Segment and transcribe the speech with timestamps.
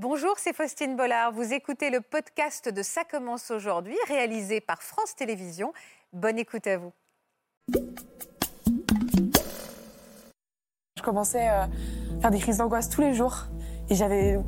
[0.00, 1.32] Bonjour, c'est Faustine Bollard.
[1.32, 5.72] Vous écoutez le podcast de Ça commence aujourd'hui, réalisé par France Télévisions.
[6.12, 6.92] Bonne écoute à vous.
[10.96, 11.68] Je commençais à
[12.20, 13.46] faire des crises d'angoisse tous les jours
[13.90, 14.38] et j'avais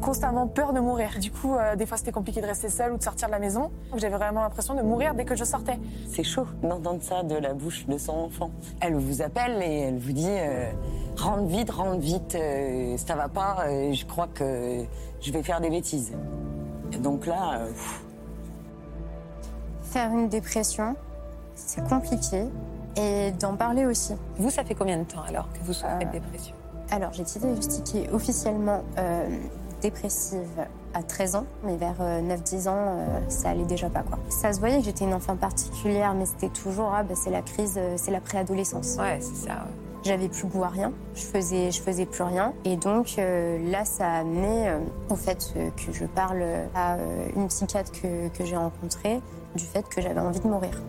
[0.00, 1.10] constamment peur de mourir.
[1.20, 3.38] Du coup, euh, des fois, c'était compliqué de rester seule ou de sortir de la
[3.38, 3.70] maison.
[3.96, 5.78] J'avais vraiment l'impression de mourir dès que je sortais.
[6.10, 8.50] C'est chaud d'entendre ça de la bouche de son enfant.
[8.80, 10.70] Elle vous appelle et elle vous dit euh,
[11.16, 14.84] rentre vite, rentre vite, euh, ça va pas, euh, je crois que
[15.20, 16.12] je vais faire des bêtises.
[16.92, 17.70] Et donc là, euh,
[19.82, 20.96] Faire une dépression,
[21.54, 22.44] c'est compliqué.
[22.96, 24.14] Et d'en parler aussi.
[24.36, 26.54] Vous, ça fait combien de temps alors que vous souffrez de dépression?
[26.90, 29.28] Alors, j'ai été diagnostiquée officiellement euh,
[29.80, 34.02] dépressive à 13 ans, mais vers euh, 9-10 ans, euh, ça allait déjà pas.
[34.02, 34.18] quoi.
[34.28, 37.42] Ça se voyait que j'étais une enfant particulière, mais c'était toujours, ah, bah, c'est la
[37.42, 38.96] crise, euh, c'est la préadolescence.
[38.98, 39.66] Ouais, c'est ça.
[40.04, 42.52] J'avais plus goût à rien, je faisais, je faisais plus rien.
[42.64, 44.78] Et donc euh, là, ça a amené euh,
[45.10, 46.44] au fait euh, que je parle
[46.76, 49.20] à euh, une psychiatre que, que j'ai rencontrée
[49.56, 50.80] du fait que j'avais envie de mourir.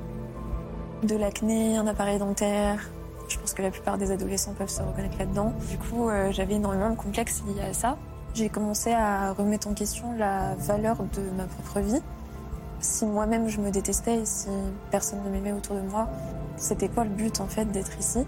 [1.01, 2.79] De l'acné, un appareil dentaire.
[3.27, 5.51] Je pense que la plupart des adolescents peuvent se reconnaître là-dedans.
[5.67, 7.97] Du coup, euh, j'avais énormément de complexes liés à ça.
[8.38, 12.03] J'ai commencé à remettre en question la valeur de ma propre vie.
[12.79, 14.47] Si moi-même je me détestais et si
[14.91, 16.07] personne ne m'aimait autour de moi,
[16.55, 18.27] c'était quoi le but en fait d'être ici?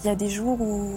[0.00, 0.90] Il y a des jours où,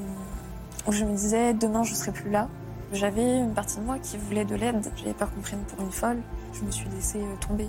[0.90, 2.48] je me disais demain je serai plus là.
[2.92, 4.92] J'avais une partie de moi qui voulait de l'aide.
[4.96, 6.24] J'avais peur qu'on prenne pour une folle.
[6.54, 7.68] Je me suis laissée euh, tomber.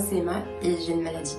[0.00, 1.36] Moi, c'est Emma et j'ai une maladie.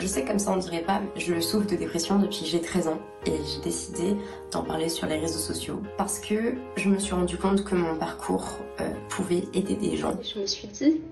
[0.00, 2.60] Je sais comme ça on dirait pas, mais je souffre de dépression depuis que j'ai
[2.60, 4.16] 13 ans et j'ai décidé
[4.50, 7.96] d'en parler sur les réseaux sociaux parce que je me suis rendu compte que mon
[7.96, 10.18] parcours euh, pouvait aider des gens.
[10.22, 11.02] Je me suis dit,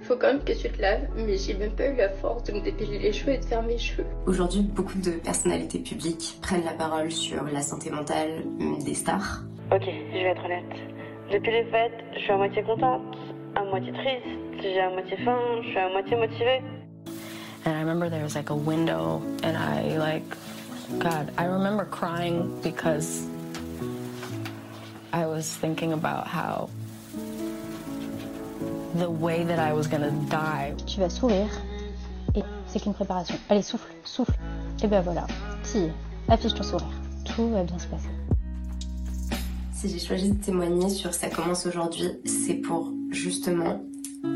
[0.00, 2.52] faut quand même que tu te laves, mais j'ai même pas eu la force de
[2.52, 4.06] me dépiler les cheveux et de faire mes cheveux.
[4.26, 9.42] Aujourd'hui, beaucoup de personnalités publiques prennent la parole sur la santé mentale hum, des stars.
[9.70, 10.64] Ok, je vais être honnête.
[11.30, 13.02] Depuis les fêtes, je suis à moitié contente,
[13.54, 16.62] à moitié triste, j'ai à moitié faim, je suis à moitié motivée.
[17.64, 20.24] And I remember there was like a window, and I like,
[20.98, 23.26] God, I remember crying because
[25.12, 26.68] I was thinking about how
[28.94, 30.74] the way that I was gonna die.
[30.86, 31.50] Tu vas sourire
[32.34, 33.36] et c'est qu'une préparation.
[33.48, 34.38] Allez, souffle, souffle.
[34.82, 35.26] Et ben voilà,
[35.62, 35.90] si,
[36.28, 36.88] affiche ton sourire.
[37.24, 38.08] Tout va bien se passer.
[39.78, 43.80] Si j'ai choisi de témoigner sur Ça commence aujourd'hui, c'est pour justement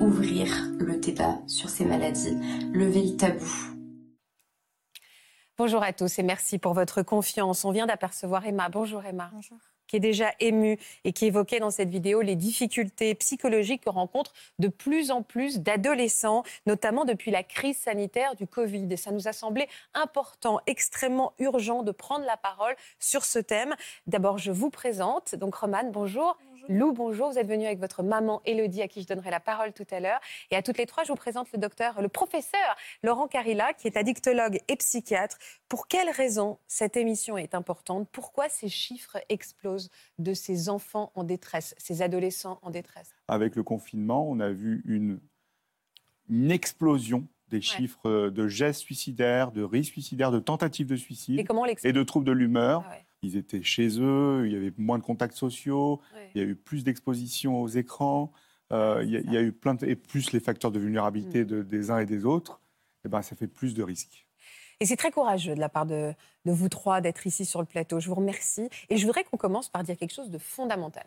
[0.01, 0.47] ouvrir
[0.79, 2.37] le débat sur ces maladies,
[2.73, 3.53] lever le tabou.
[5.59, 7.65] Bonjour à tous et merci pour votre confiance.
[7.65, 8.69] On vient d'apercevoir Emma.
[8.69, 9.33] Bonjour Emma.
[9.87, 14.33] Qui est déjà émue et qui évoquait dans cette vidéo les difficultés psychologiques que rencontrent
[14.59, 18.89] de plus en plus d'adolescents, notamment depuis la crise sanitaire du Covid.
[18.91, 23.75] Et ça nous a semblé important, extrêmement urgent de prendre la parole sur ce thème.
[24.07, 25.35] D'abord, je vous présente.
[25.35, 26.39] Donc, Romane, bonjour.
[26.69, 27.31] Lou, bonjour.
[27.31, 30.01] Vous êtes venue avec votre maman Elodie, à qui je donnerai la parole tout à
[30.01, 30.21] l'heure.
[30.51, 33.89] Et à toutes les trois, je vous présente le docteur, le professeur Laurent Carilla, qui
[33.89, 35.39] est addictologue et psychiatre.
[35.69, 38.09] Pour quelles raisons cette émission est importante?
[38.13, 43.13] Pourquoi ces chiffres explosent de ces enfants en détresse, ces adolescents en détresse?
[43.29, 45.21] Avec le confinement, on a vu une,
[46.29, 51.45] une explosion des chiffres de gestes suicidaires, de risques suicidaires, de tentatives de suicide Et
[51.45, 52.83] comment on l'explique et de troubles de l'humeur.
[52.87, 53.05] Ah ouais.
[53.23, 56.31] Ils étaient chez eux, il y avait moins de contacts sociaux, Ouais.
[56.35, 58.33] il y a eu plus d'exposition aux écrans,
[58.73, 60.79] euh, il, y a, il y a eu plein de, et plus les facteurs de
[60.81, 60.83] Mm.
[60.83, 62.61] vulnérabilité de- des uns et des autres,
[63.05, 64.27] et ben, ça fait plus de risques.
[64.83, 66.13] Et c'est très courageux de la part de,
[66.45, 68.01] vous trois d'être ici sur le plateau.
[68.01, 68.69] Je vous remercie.
[68.91, 71.05] Et je voudrais qu'on commence par dire quelque chose de fondamental.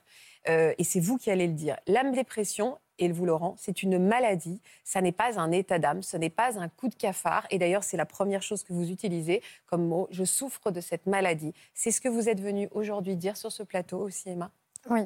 [0.47, 1.75] Euh, et c'est vous qui allez le dire.
[1.85, 4.61] La dépression, et vous Laurent, c'est une maladie.
[4.85, 7.47] Ça n'est pas un état d'âme, ce n'est pas un coup de cafard.
[7.49, 10.07] Et d'ailleurs, c'est la première chose que vous utilisez comme mot.
[10.09, 11.53] Je souffre de cette maladie.
[11.73, 14.51] C'est ce que vous êtes venu aujourd'hui dire sur ce plateau aussi, Emma?
[14.89, 15.01] Oui,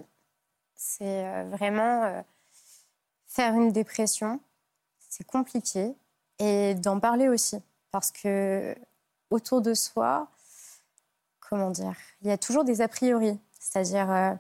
[0.76, 2.22] c'est euh, vraiment euh,
[3.26, 4.40] faire une dépression,
[5.10, 5.96] c'est compliqué.
[6.38, 7.58] Et d'en parler aussi.
[7.92, 8.76] Parce que
[9.32, 10.28] autour de soi,
[11.50, 13.40] comment dire, il y a toujours des a priori.
[13.60, 14.34] C'est-à-dire, euh,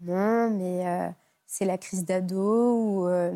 [0.00, 1.08] non, mais euh,
[1.46, 3.32] c'est la crise d'ado ou euh,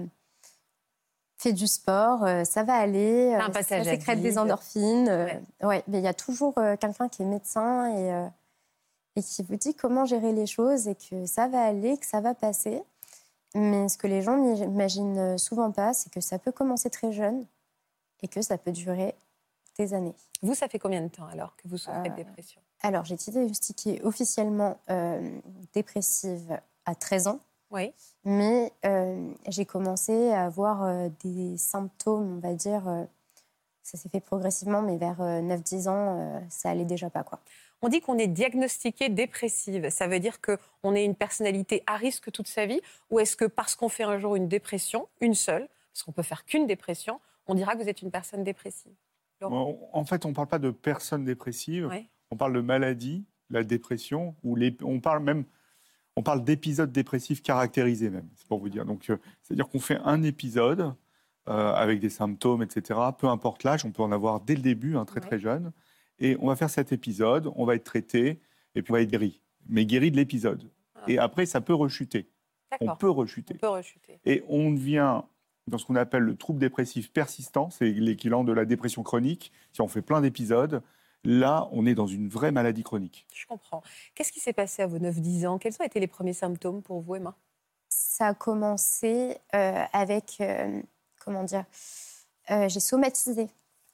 [1.39, 5.09] fais du sport, ça va aller, un ça sécrète des endorphines.
[5.09, 5.43] Ouais.
[5.63, 8.29] ouais, mais il y a toujours quelqu'un qui est médecin et,
[9.17, 12.21] et qui vous dit comment gérer les choses et que ça va aller, que ça
[12.21, 12.83] va passer.
[13.55, 17.45] Mais ce que les gens n'imaginent souvent pas, c'est que ça peut commencer très jeune
[18.25, 19.15] et que ça peut durer
[19.79, 20.15] des années.
[20.43, 22.61] Vous, ça fait combien de temps alors que vous souffrez de Euh, dépression?
[22.83, 25.39] Alors, j'ai été diagnostiquée officiellement euh,
[25.75, 27.41] dépressive à 13 ans.
[27.71, 27.93] Oui.
[28.25, 32.89] Mais euh, j'ai commencé à avoir euh, des symptômes, on va dire.
[32.89, 33.05] euh,
[33.83, 37.23] ça s'est fait progressivement, mais vers euh, 9-10 ans, ça allait déjà pas.
[37.23, 37.39] quoi.
[37.83, 39.91] On dit qu'on est diagnostiqué dépressive.
[39.91, 42.81] Ça veut dire qu'on est une personnalité à risque toute sa vie
[43.11, 46.23] Ou est-ce que parce qu'on fait un jour une dépression, une seule, parce qu'on peut
[46.23, 48.93] faire qu'une dépression, on dira que vous êtes une personne dépressive
[49.41, 52.09] Laurent En fait, on ne parle pas de personnes dépressives, Ouais.
[52.31, 55.45] on parle de maladie, la dépression, ou les, on parle même,
[56.17, 58.85] on parle d'épisodes dépressifs caractérisés même, c'est pour vous dire.
[58.85, 60.95] Donc, euh, c'est-à-dire qu'on fait un épisode
[61.49, 62.99] euh, avec des symptômes, etc.
[63.19, 65.73] Peu importe l'âge, on peut en avoir dès le début, hein, très très jeune,
[66.19, 68.41] et on va faire cet épisode, on va être traité,
[68.75, 70.71] et puis on va être guéri, mais guéri de l'épisode.
[71.09, 72.31] Et après, ça peut rechuter.
[72.81, 73.55] On peut rechuter.
[73.57, 74.19] On peut rechuter.
[74.25, 75.27] Et on vient
[75.67, 79.53] dans ce qu'on appelle le trouble dépressif persistant, c'est l'équivalent de la dépression chronique.
[79.73, 80.83] Si on fait plein d'épisodes,
[81.25, 83.27] là, on est dans une vraie maladie chronique.
[83.33, 83.83] Je comprends.
[84.15, 85.59] Qu'est-ce qui s'est passé à vos 9-10 ans?
[85.59, 87.35] Quels ont été les premiers symptômes pour vous, Emma?
[87.89, 90.81] Ça a commencé euh, avec, euh,
[91.25, 91.65] comment dire,
[92.51, 93.49] euh, j'ai somatisé.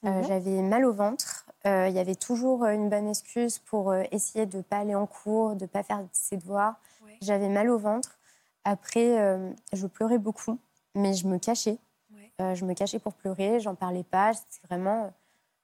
[0.04, 0.24] Euh, Mhm.
[0.28, 1.44] J'avais mal au ventre.
[1.66, 4.94] Euh, Il y avait toujours une bonne excuse pour euh, essayer de ne pas aller
[4.94, 6.80] en cours, de ne pas faire ses devoirs.
[7.04, 7.18] Ouais.
[7.20, 8.18] J'avais mal au ventre.
[8.64, 10.58] Après, euh, je pleurais beaucoup,
[10.94, 11.78] mais je me cachais.
[12.12, 12.32] Ouais.
[12.40, 14.32] Euh, je me cachais pour pleurer, j'en parlais pas.
[14.48, 15.10] C'est vraiment, euh,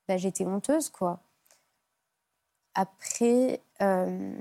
[0.09, 1.21] bah, j'étais honteuse, quoi.
[2.75, 4.33] Après, euh,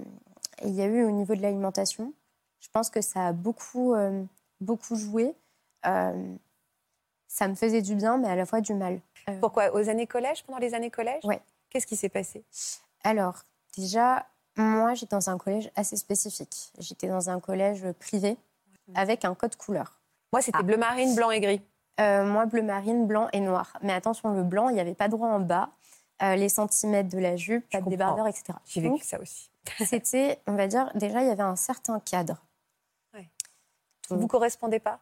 [0.64, 2.14] il y a eu au niveau de l'alimentation.
[2.60, 4.24] Je pense que ça a beaucoup, euh,
[4.60, 5.36] beaucoup joué.
[5.86, 6.36] Euh,
[7.28, 9.00] ça me faisait du bien, mais à la fois du mal.
[9.30, 9.74] Euh, Pourquoi?
[9.74, 11.24] Aux années collège Pendant les années collège?
[11.24, 11.42] Ouais.
[11.70, 12.44] Qu'est-ce qui s'est passé?
[13.04, 13.44] Alors,
[13.78, 14.26] déjà,
[14.58, 16.72] moi, j'étais dans un collège assez spécifique.
[16.80, 18.38] J'étais dans un collège privé
[18.94, 20.00] avec un code couleur.
[20.36, 20.64] Moi, c'était Ah.
[20.64, 21.62] bleu marine, blanc et gris.
[22.02, 23.78] Euh, moi, bleu marine, blanc et noir.
[23.82, 25.70] Mais attention, le blanc, il n'y avait pas droit en bas.
[26.22, 28.54] Euh, les centimètres de la jupe, pas de débardeur, etc.
[28.66, 29.50] J'ai Donc, vécu ça aussi.
[29.86, 32.44] C'était, on va dire, déjà, il y avait un certain cadre.
[33.14, 33.30] Ouais.
[34.10, 35.00] Donc, Vous correspondez pas?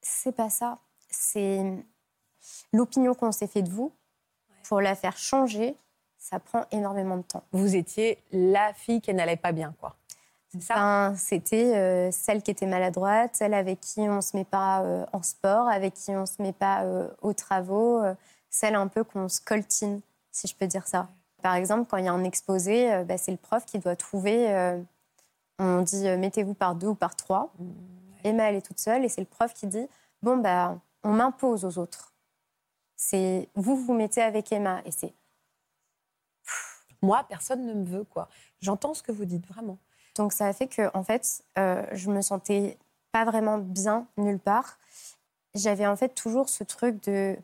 [0.00, 0.78] C'est pas ça.
[1.10, 1.60] C'est
[2.72, 3.92] l'opinion qu'on s'est fait de vous.
[4.68, 5.76] Pour la faire changer,
[6.18, 7.42] ça prend énormément de temps.
[7.50, 9.96] Vous étiez la fille qui n'allait pas bien, quoi.
[10.54, 15.06] Ben, C'était euh, celle qui était maladroite, celle avec qui on se met pas euh,
[15.12, 18.02] en sport, avec qui on se met pas euh, aux travaux,
[18.50, 21.08] celle un peu qu'on se coltine, si je peux dire ça.
[21.42, 24.78] Par exemple, quand il y a un exposé, ben, c'est le prof qui doit trouver.
[25.58, 27.52] on dit mettez-vous par deux ou par trois.
[28.24, 29.88] Emma, elle est toute seule et c'est le prof qui dit
[30.22, 32.12] bon, bah, on m'impose aux autres.
[32.94, 35.14] C'est vous vous mettez avec Emma et c'est
[37.02, 38.28] Moi, personne ne me veut, quoi.
[38.60, 39.78] J'entends ce que vous dites, vraiment.
[40.14, 42.78] Donc ça a fait que, en fait, euh, je me sentais
[43.12, 44.78] pas vraiment bien nulle part.
[45.54, 47.36] J'avais en fait toujours ce truc de,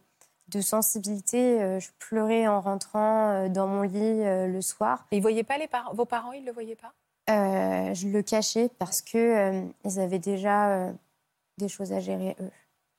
[0.49, 1.61] de sensibilité.
[1.63, 5.07] euh, je pleurais en rentrant euh, dans mon lit euh, le soir.
[5.11, 6.93] Et ils voyaient pas les parents Vos parents, ils le voyaient pas?
[7.31, 10.91] Euh, je le cachais parce que euh, ils avaient déjà
[11.59, 12.51] des choses à gérer eux.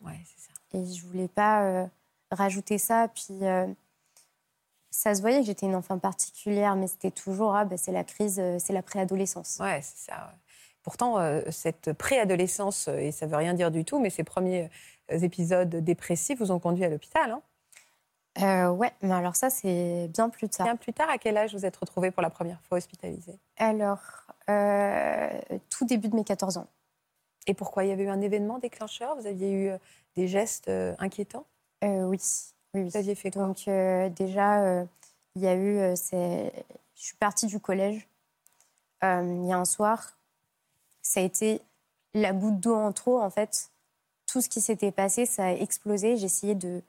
[0.01, 0.53] Ouais, c'est ça.
[0.73, 1.87] Et je voulais pas
[2.31, 3.07] rajouter ça.
[3.07, 3.39] Puis
[4.99, 8.03] ça se voyait que j'étais une enfant particulière, mais c'était toujours ah, bah, c'est la
[8.03, 9.57] crise, euh, c'est la préadolescence.
[9.61, 10.13] Ouais, c'est ça.
[10.13, 10.37] ouais.
[10.83, 14.69] Pourtant, euh, cette préadolescence, euh, et ça veut rien dire du tout, mais ces premiers
[15.09, 17.31] épisodes dépressifs vous ont conduit à l'hôpital.
[17.31, 17.41] Hein?
[18.41, 20.65] Euh, ouais, mais alors ça c'est bien plus tard.
[20.65, 23.39] Bien plus tard, à quel âge vous êtes retrouvée pour la première fois hospitalisée?
[23.57, 24.01] Alors,
[24.49, 25.29] euh,
[25.69, 26.67] tout début de mes 14 ans.
[27.47, 27.85] Et pourquoi?
[27.85, 29.15] Il y avait eu un événement déclencheur?
[29.15, 29.71] Vous aviez eu
[30.15, 31.47] des gestes inquiétants?
[31.83, 32.19] Euh, oui,
[32.73, 32.89] oui, oui.
[32.89, 33.45] Vous aviez fait quoi?
[33.47, 34.85] Donc euh, déjà, euh,
[35.35, 36.51] il y a eu, euh, je
[37.01, 38.07] suis partie du collège.
[39.01, 40.17] Il y a un soir,
[41.01, 41.61] ça a été
[42.13, 43.71] la goutte d'eau en trop en fait.
[44.27, 46.17] Tout ce qui s'était passé, ça a explosé.
[46.17, 46.81] J'essayais de,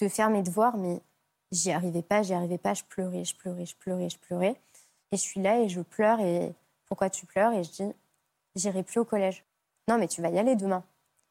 [0.00, 1.00] de faire mes devoirs, mais
[1.52, 2.74] j'y arrivais pas, j'y arrivais pas.
[2.74, 4.60] Je pleurais, je pleurais, je pleurais, je pleurais.
[5.12, 6.20] Et je suis là et je pleure.
[6.20, 6.52] Et
[6.86, 7.52] pourquoi tu pleures?
[7.52, 7.92] Et je dis,
[8.56, 9.44] j'irai plus au collège.
[9.88, 10.82] Non, mais tu vas y aller demain.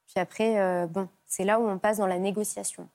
[0.08, 2.88] Puis après, euh, bon, c'est là où on passe dans la négociation.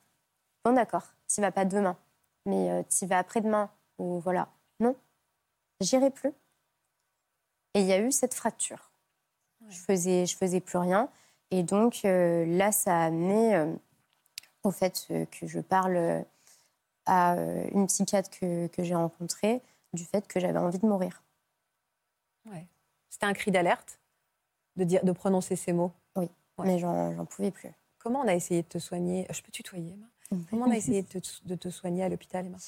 [0.69, 1.97] Bon, d'accord, tu vas pas demain,
[2.45, 3.71] mais tu vas après-demain.
[3.97, 4.51] Ou voilà.
[4.81, 4.95] Non,
[5.81, 6.35] j'irai plus.
[7.73, 8.91] Et il y a eu cette fracture.
[9.71, 11.09] Je faisais, je faisais plus rien.
[11.51, 13.75] Et donc euh, là, ça a amené euh,
[14.63, 16.23] au fait euh, que je parle euh,
[17.07, 19.63] à euh, une psychiatre que, que j'ai rencontrée
[19.95, 21.23] du fait que j'avais envie de mourir.
[22.45, 22.67] Ouais.
[23.09, 24.01] C'était un cri d'alerte
[24.77, 25.93] de, dire, de prononcer ces mots?
[26.15, 27.71] Oui, mais j'en pouvais plus.
[27.97, 29.27] Comment on a essayé de te soigner?
[29.31, 30.07] Je peux tutoyer, Emma
[30.51, 32.59] Comment on a essayé de te, de te soigner à l'hôpital, Emma?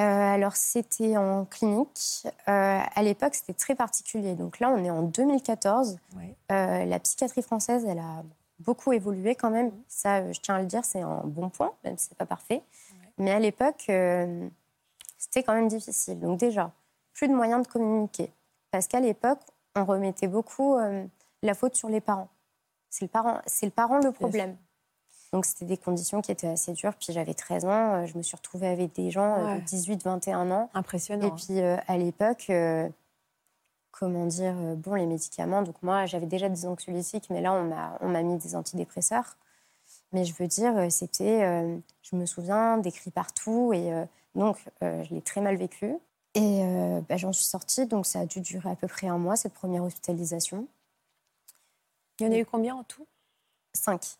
[0.00, 2.26] Euh, alors, c'était en clinique.
[2.48, 4.34] Euh, à l'époque, c'était très particulier.
[4.34, 5.98] Donc là, on est en 2014.
[6.16, 6.34] Ouais.
[6.50, 8.24] Euh, la psychiatrie française, elle a
[8.58, 9.70] beaucoup évolué quand même.
[9.86, 12.62] Ça, je tiens à le dire, c'est un bon point, même si c'est pas parfait.
[13.18, 13.84] Mais à l'époque,
[15.18, 16.18] c'était quand même difficile.
[16.18, 16.72] Donc déjà,
[17.12, 18.30] plus de moyens de communiquer.
[18.72, 19.38] Parce qu'à l'époque,
[19.76, 20.76] on remettait beaucoup
[21.42, 22.28] la faute sur les parents.
[22.90, 24.56] C'est le parent, c'est le parent le problème.
[25.32, 26.94] Donc c'était des conditions qui étaient assez dures.
[26.94, 29.60] Puis j'avais 13 ans, euh, je me suis retrouvée avec des gens euh, Ouais.
[29.60, 30.70] de 18, 21 ans.
[30.74, 31.26] Impressionnant.
[31.26, 32.88] Et puis euh, à l'époque, euh,
[33.90, 35.62] comment dire, euh, bon, les médicaments.
[35.62, 37.52] Donc moi, j'avais déjà des anxiolytiques, mais là,
[38.00, 39.36] on m'a, mis des antidépresseurs.
[40.12, 41.40] Mais je veux dire, c'était,
[42.02, 43.72] je me souviens, des cris partout.
[43.74, 43.90] Et
[44.36, 45.96] donc, je l'ai très mal vécu.
[46.34, 46.62] Et
[47.08, 49.54] bah, j'en suis sortie, donc ça a dû durer à peu près un mois, cette
[49.54, 50.68] première hospitalisation.
[52.20, 53.06] Il y en a eu combien en tout?
[53.72, 54.16] Cinq.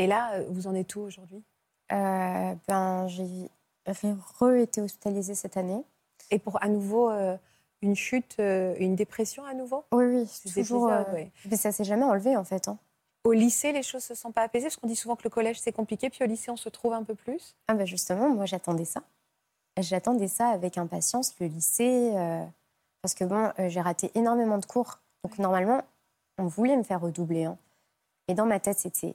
[0.00, 1.44] Et là, euh, vous en êtes où aujourd'hui?
[1.92, 3.50] Euh, ben, j'ai
[3.86, 5.84] re-été hospitalisée cette année.
[6.30, 7.36] Et pour à nouveau euh,
[7.82, 9.84] une chute, euh, une dépression à nouveau?
[9.92, 10.90] Oui, oui, toujours.
[11.44, 12.68] Mais ça s'est jamais enlevé, en fait.
[12.68, 12.78] hein.
[13.24, 15.60] Au lycée, les choses se sont pas apaisées parce qu'on dit souvent que le collège
[15.60, 17.54] c'est compliqué, puis au lycée on se trouve un peu plus.
[17.68, 19.02] Ah bah justement, moi j'attendais ça.
[19.78, 22.12] J'attendais ça avec impatience, le lycée,
[23.02, 25.00] parce que bon, j'ai raté énormément de cours.
[25.22, 25.82] Donc normalement,
[26.38, 27.44] on voulait me faire redoubler.
[27.44, 27.58] hein.
[28.28, 29.14] Et dans ma tête, c'était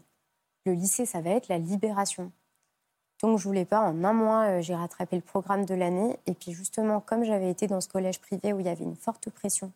[0.66, 2.32] le lycée, ça va être la libération.
[3.22, 6.18] Donc je voulais pas, en un mois, euh, j'ai rattrapé le programme de l'année.
[6.26, 8.96] Et puis justement, comme j'avais été dans ce collège privé où il y avait une
[8.96, 9.72] forte pression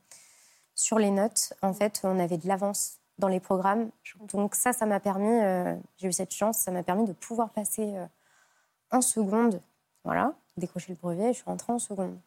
[0.76, 3.90] sur les notes, en fait, on avait de l'avance dans les programmes.
[4.34, 7.50] Donc ça, ça m'a permis, euh, j'ai eu cette chance, ça m'a permis de pouvoir
[7.50, 8.06] passer euh,
[8.92, 9.62] en seconde,
[10.04, 12.18] voilà, décrocher le brevet, et je suis rentrée en seconde.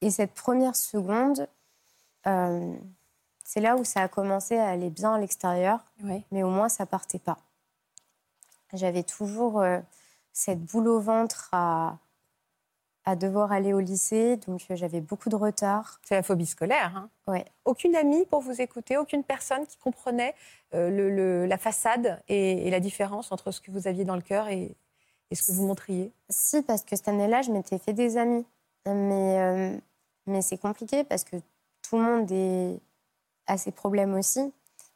[0.00, 1.48] Et cette première seconde,
[3.48, 5.78] c'est là où ça a commencé à aller bien à l'extérieur,
[6.32, 7.38] mais au moins ça partait pas.
[8.72, 9.78] J'avais toujours euh,
[10.32, 11.96] cette boule au ventre à,
[13.04, 16.00] à devoir aller au lycée, donc euh, j'avais beaucoup de retard.
[16.02, 16.96] C'est la phobie scolaire.
[16.96, 17.44] Hein ouais.
[17.64, 20.34] Aucune amie pour vous écouter, aucune personne qui comprenait
[20.74, 24.16] euh, le- le- la façade et, et la différence entre ce que vous aviez dans
[24.16, 24.74] le cœur et,
[25.30, 26.10] et ce que vous montriez.
[26.28, 28.44] Si, parce que cette année-là, je m'étais fait des amis.
[28.86, 29.80] Mais,
[30.26, 31.36] mais c'est compliqué parce que
[31.82, 32.80] tout le monde est,
[33.46, 34.52] a ses problèmes aussi.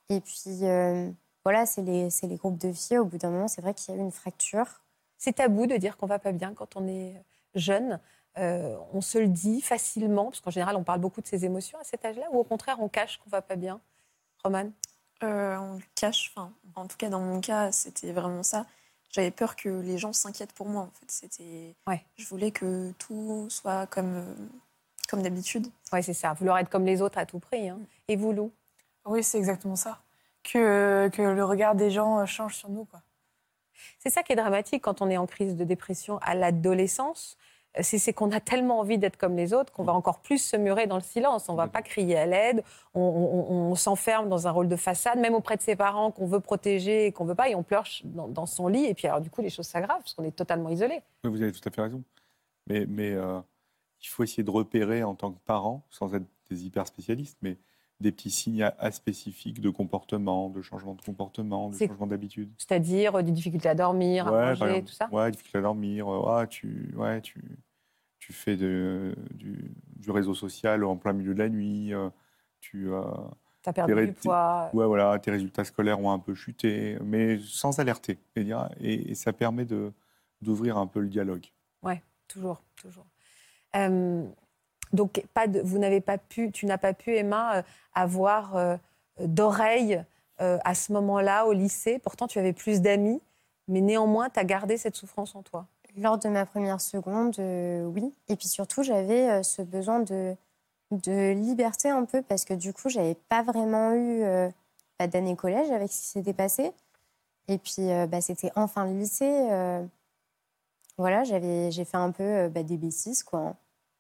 [0.08, 1.10] Et puis, euh,
[1.44, 2.98] voilà, c'est les, c'est les groupes de filles.
[2.98, 4.82] Au bout d'un moment, c'est vrai qu'il y a eu une fracture.
[5.18, 7.22] C'est tabou de dire qu'on va pas bien quand on est
[7.54, 8.00] jeune.
[8.38, 11.78] Euh, on se le dit facilement, parce qu'en général, on parle beaucoup de ses émotions
[11.78, 13.80] à cet âge-là, ou au contraire, on cache qu'on va pas bien.
[14.42, 14.70] Roman?
[15.22, 16.32] Euh, on le cache.
[16.34, 18.66] Enfin, en tout cas, dans mon cas, c'était vraiment ça.
[19.10, 20.82] J'avais peur que les gens s'inquiètent pour moi.
[20.82, 21.74] En fait, c'était.
[22.16, 24.34] Je voulais que tout soit comme euh,
[25.10, 25.66] comme d'habitude.
[25.92, 26.32] Oui, c'est ça.
[26.34, 27.68] Vouloir être comme les autres à tout prix.
[27.68, 27.78] hein.
[28.08, 28.50] Et vous, Lou?
[29.06, 29.98] Oui, c'est exactement ça.
[30.42, 32.84] Que, que le regard des gens euh, change sur nous.
[32.84, 33.00] Quoi.
[33.98, 37.36] C'est ça qui est dramatique quand on est en crise de dépression à l'adolescence.
[37.78, 40.38] Euh, C'est c'est qu'on a tellement envie d'être comme les autres qu'on va encore plus
[40.38, 41.48] se murer dans le silence.
[41.48, 42.62] On va pas crier à l'aide,
[42.94, 46.26] on, on- on s'enferme dans un rôle de façade, même auprès de ses parents qu'on
[46.26, 48.86] veut protéger et qu'on veut pas, et on pleure dans, dans son lit.
[48.86, 51.00] Et puis alors du coup, les choses s'aggravent parce qu'on est totalement isolé.
[51.24, 52.02] Oui, vous avez tout à fait raison.
[52.66, 53.40] Mais, mais euh,
[54.02, 57.58] il faut essayer de repérer en tant que parent, sans être des hyper spécialistes, mais
[58.00, 62.50] des petits signes aspécifiques de comportement, de changement de comportement, de changement d'habitude.
[62.56, 64.86] C'est-à-dire euh, des difficultés à dormir, à par manger, exemple.
[64.88, 65.08] tout ça?
[65.12, 66.08] Ouais, difficulté à dormir.
[66.08, 67.58] euh, ah, tu, ouais, tu,
[68.18, 71.92] tu fais de, du, du réseau social en plein milieu de la nuit.
[71.92, 72.08] euh,
[72.60, 73.02] tu euh,
[73.62, 74.70] T'as perdu tes du poids.
[74.72, 78.18] Ouais, voilà, tes résultats scolaires ont un peu chuté, mais sans alerter.
[78.34, 78.48] Et,
[78.80, 79.66] et, et ça permet
[80.40, 81.44] d'ouvrir un peu le dialogue.
[81.82, 83.04] Ouais, toujours, toujours.
[83.76, 84.24] Euh,
[84.92, 87.62] donc, pas vous n'avez pas pu, tu n'as pas pu, Emma, euh,
[87.94, 88.76] avoir euh,
[89.20, 90.04] d'oreilles
[90.40, 91.98] euh, à ce moment-là au lycée.
[91.98, 93.20] Pourtant, tu avais plus d'amis,
[93.68, 95.66] mais néanmoins, tu as gardé cette souffrance en toi.
[95.96, 98.12] Lors de ma première seconde, euh, oui.
[98.28, 100.34] Et puis surtout, j'avais ce besoin de,
[100.90, 104.22] de liberté un peu parce que du coup, j'avais pas vraiment eu
[104.98, 106.72] bah, d'année collège avec ce qui s'était passé.
[107.48, 109.48] Et puis, bah, c'était enfin le lycée.
[111.00, 113.56] Voilà, j'avais, j'ai fait un peu euh, bah, des bêtises, quoi.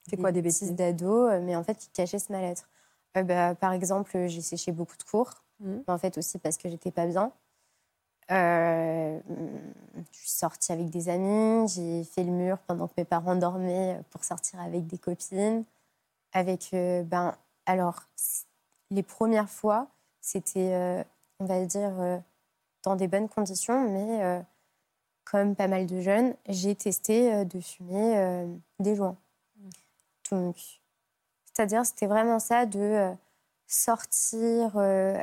[0.08, 2.68] C'est quoi des bêtises d'ado, euh, mais en fait, qui cachaient ce mal-être.
[3.16, 6.68] Euh, bah, par exemple, j'ai séché beaucoup de cours, mais en fait aussi parce que
[6.68, 7.32] j'étais pas bien.
[8.30, 9.18] Euh,
[10.12, 14.00] je suis sortie avec des amis, j'ai fait le mur pendant que mes parents dormaient
[14.10, 15.64] pour sortir avec des copines.
[16.32, 17.34] Avec, euh, ben,
[17.66, 18.02] alors,
[18.90, 19.88] les premières fois,
[20.20, 21.04] c'était,
[21.40, 22.20] on va dire,
[22.82, 24.44] dans des bonnes conditions, mais
[25.30, 28.46] comme pas mal de jeunes, j'ai testé euh, de fumer euh,
[28.80, 29.16] des joints.
[30.30, 30.56] Donc,
[31.44, 33.12] c'est-à-dire, c'était vraiment ça de euh,
[33.66, 34.76] sortir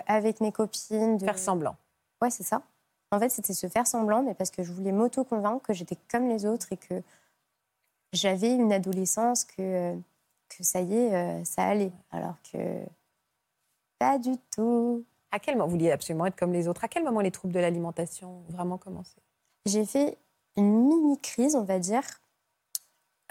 [0.05, 1.17] avec mes copines.
[1.17, 1.25] De...
[1.25, 1.75] Faire semblant.
[2.21, 2.61] Ouais, c'est ça.
[3.11, 6.27] En fait, c'était se faire semblant, mais parce que je voulais m'auto-convaincre que j'étais comme
[6.27, 7.01] les autres et que
[8.13, 9.93] j'avais une adolescence, que,
[10.49, 11.91] que ça y est, ça allait.
[12.11, 12.83] Alors que
[13.99, 15.05] pas du tout.
[15.31, 17.53] À quel moment vous vouliez absolument être comme les autres À quel moment les troubles
[17.53, 19.17] de l'alimentation ont vraiment commencé?
[19.67, 20.17] J'ai fait
[20.55, 22.03] une mini crise, on va dire,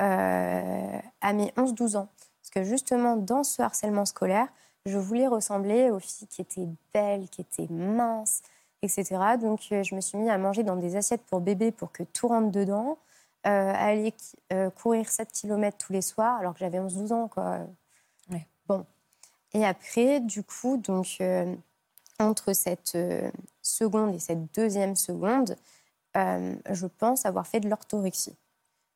[0.00, 2.08] euh, à mes 11-12 ans.
[2.42, 4.48] Parce que justement, dans ce harcèlement scolaire,
[4.86, 8.42] je voulais ressembler aux filles qui étaient belles, qui étaient minces,
[8.82, 9.36] etc.
[9.40, 12.04] Donc, euh, je me suis mis à manger dans des assiettes pour bébé pour que
[12.04, 12.98] tout rentre dedans,
[13.46, 14.14] euh, aller
[14.52, 17.60] euh, courir 7 km tous les soirs, alors que j'avais 11-12 ans, quoi.
[18.68, 18.84] Bon.
[19.52, 21.22] Et après, du coup, donc,
[22.18, 22.98] entre cette
[23.62, 25.56] seconde et cette deuxième seconde,
[26.16, 28.36] je pense avoir fait de l'orthorexie.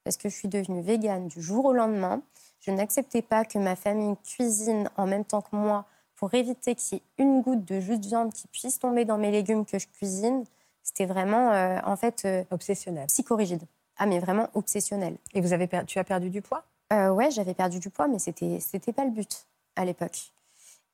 [0.04, 2.22] Parce que je suis devenue végane du jour au lendemain.
[2.60, 5.86] Je n'acceptais pas que ma famille cuisine en même temps que moi
[6.16, 9.16] pour éviter qu'il y ait une goutte de jus de viande qui puisse tomber dans
[9.16, 10.44] mes légumes que je cuisine.
[10.82, 12.22] C'était vraiment, euh, en fait...
[12.26, 13.06] Euh, obsessionnel.
[13.06, 13.62] Psychorigide.
[13.96, 15.16] Ah, mais vraiment obsessionnel.
[15.34, 16.64] Et vous avez tu as perdu du poids?
[16.92, 19.46] Euh, Ouais, j'avais perdu du poids, mais c'était c'était pas le but
[19.76, 20.32] à l'époque.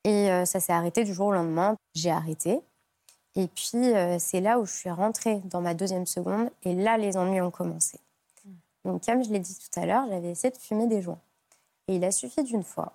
[0.05, 1.77] Et euh, ça s'est arrêté du jour au lendemain.
[1.95, 2.61] J'ai arrêté.
[3.37, 6.51] Et puis, c'est là où je suis rentrée dans ma deuxième seconde.
[6.63, 8.01] Et là, les ennuis ont commencé.
[8.45, 8.55] Hmm.
[8.87, 11.21] Donc, comme je l'ai dit tout à l'heure, j'avais essayé de fumer des joints.
[11.87, 12.95] Et il a suffi d'une fois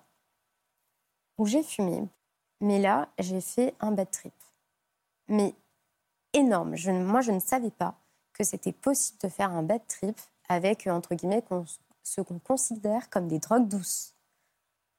[1.38, 2.02] où j'ai fumé.
[2.60, 4.34] Mais là, j'ai fait un bad trip.
[5.28, 5.54] Mais
[6.32, 6.76] énorme.
[6.76, 7.94] Je, moi, je ne savais pas
[8.32, 11.44] que c'était possible de faire un bad trip avec, entre guillemets,
[12.02, 14.14] ce qu'on considère comme des drogues douces.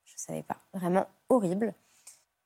[0.06, 0.58] Je ne savais pas.
[0.74, 1.74] Vraiment horrible.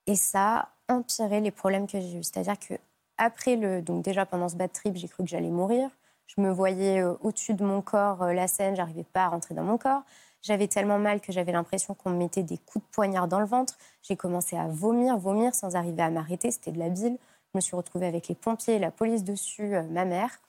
[0.08, 2.24] Et ça empiré les problèmes que j'ai eus.
[2.24, 2.76] C'est-à-dire que
[3.18, 5.90] après le, donc déjà pendant ce bad trip, j'ai cru que j'allais mourir.
[6.28, 9.56] Je me voyais euh, au-dessus de mon corps, euh, la scène, j'arrivais pas à rentrer
[9.56, 10.04] dans mon corps.
[10.42, 13.46] J'avais tellement mal que j'avais l'impression qu'on me mettait des coups de poignard dans le
[13.46, 13.78] ventre.
[14.04, 16.52] J'ai commencé à vomir, vomir sans arriver à m'arrêter.
[16.52, 17.18] C'était de la bile.
[17.54, 20.40] Je me suis retrouvée avec les pompiers, la police dessus, euh, ma mère.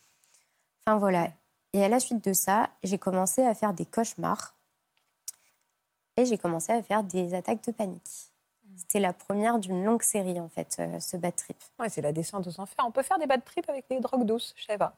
[0.85, 1.31] Enfin voilà.
[1.73, 4.55] Et à la suite de ça, j'ai commencé à faire des cauchemars.
[6.17, 8.28] Et j'ai commencé à faire des attaques de panique.
[8.79, 11.57] C'était la première d'une longue série, en fait, euh, ce bad trip.
[11.79, 12.85] Ouais, c'est la descente aux enfers.
[12.87, 14.95] On peut faire des bad trips avec des drogues douces, je sais pas.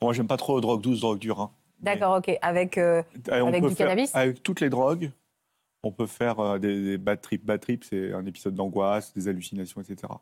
[0.00, 1.40] Moi, j'aime pas trop drogue douce, drogue dure.
[1.40, 1.50] Hein.
[1.80, 2.38] D'accord, ok.
[2.42, 5.10] Avec, euh, avec du cannabis Avec toutes les drogues,
[5.82, 7.44] on peut faire euh, des, bad trips.
[7.44, 10.12] Bad trips, c'est un épisode d'angoisse, des hallucinations, etc.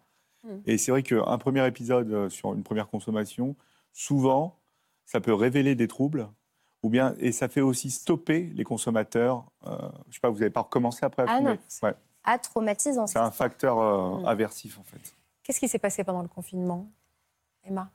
[0.43, 0.59] Hmm.
[0.67, 3.57] Et c'est vrai qu'un premier épisode euh, sur une première consommation,
[3.93, 4.59] souvent,
[5.05, 6.29] ça peut révéler des troubles.
[6.83, 9.45] Ou bien, et ça fait aussi stopper les consommateurs.
[9.67, 9.71] je
[10.09, 11.59] je sais pas, vous n'avez pas recommencé après à ah Non.
[11.83, 11.95] Ouais.
[12.25, 13.07] Ah, traumatisant.
[13.07, 14.27] C'est un facteur hmm.
[14.27, 15.15] aversif, en fait.
[15.43, 16.87] Qu'est-ce qui s'est passé pendant le confinement,
[17.65, 17.91] Emma?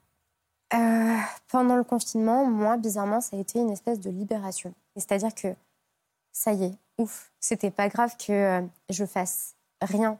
[0.73, 4.73] Euh, pendant le confinement, moi, bizarrement, ça a été une espèce de libération.
[4.95, 5.55] C'est-à-dire que
[6.31, 10.19] ça y est, ouf, c'était pas grave que euh, je fasse rien,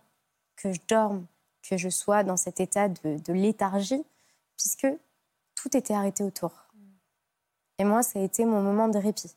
[0.56, 1.26] que je dorme,
[1.68, 4.06] que je sois dans cet état de, léthargie,
[4.56, 4.88] puisque
[5.56, 6.52] tout était arrêté autour.
[7.80, 9.36] Et moi, ça a été mon moment de répit.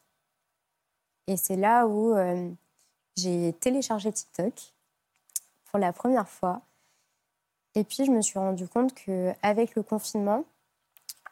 [1.26, 2.50] Et c'est là où euh,
[3.18, 4.54] j'ai téléchargé TikTok
[5.66, 6.62] pour la première fois.
[7.74, 10.44] Et puis, je me suis rendu compte qu'avec le confinement,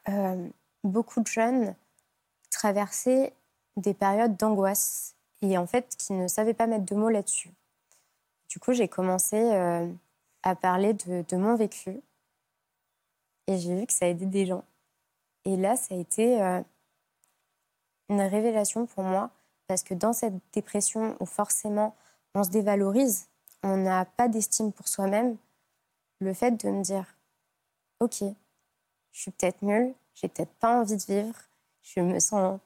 [0.08, 0.48] euh,
[0.84, 1.74] beaucoup de jeunes
[2.50, 3.32] traversaient
[3.76, 7.50] des périodes d'angoisse et en fait qui ne savaient pas mettre de mots là-dessus.
[8.48, 9.86] Du coup, j'ai commencé euh,
[10.42, 12.00] à parler de, mon vécu
[13.46, 14.64] et j'ai vu que ça aidait des gens.
[15.44, 16.62] Et là, ça a été euh,
[18.08, 19.30] une révélation pour moi
[19.66, 21.94] parce que dans cette dépression où forcément
[22.34, 23.28] on se dévalorise,
[23.62, 25.36] on n'a pas d'estime pour soi-même,
[26.20, 27.16] le fait de me dire,
[28.00, 28.22] OK,
[29.12, 31.36] je suis peut-être nulle, j'ai peut-être pas envie de vivre,
[31.82, 32.60] je me sens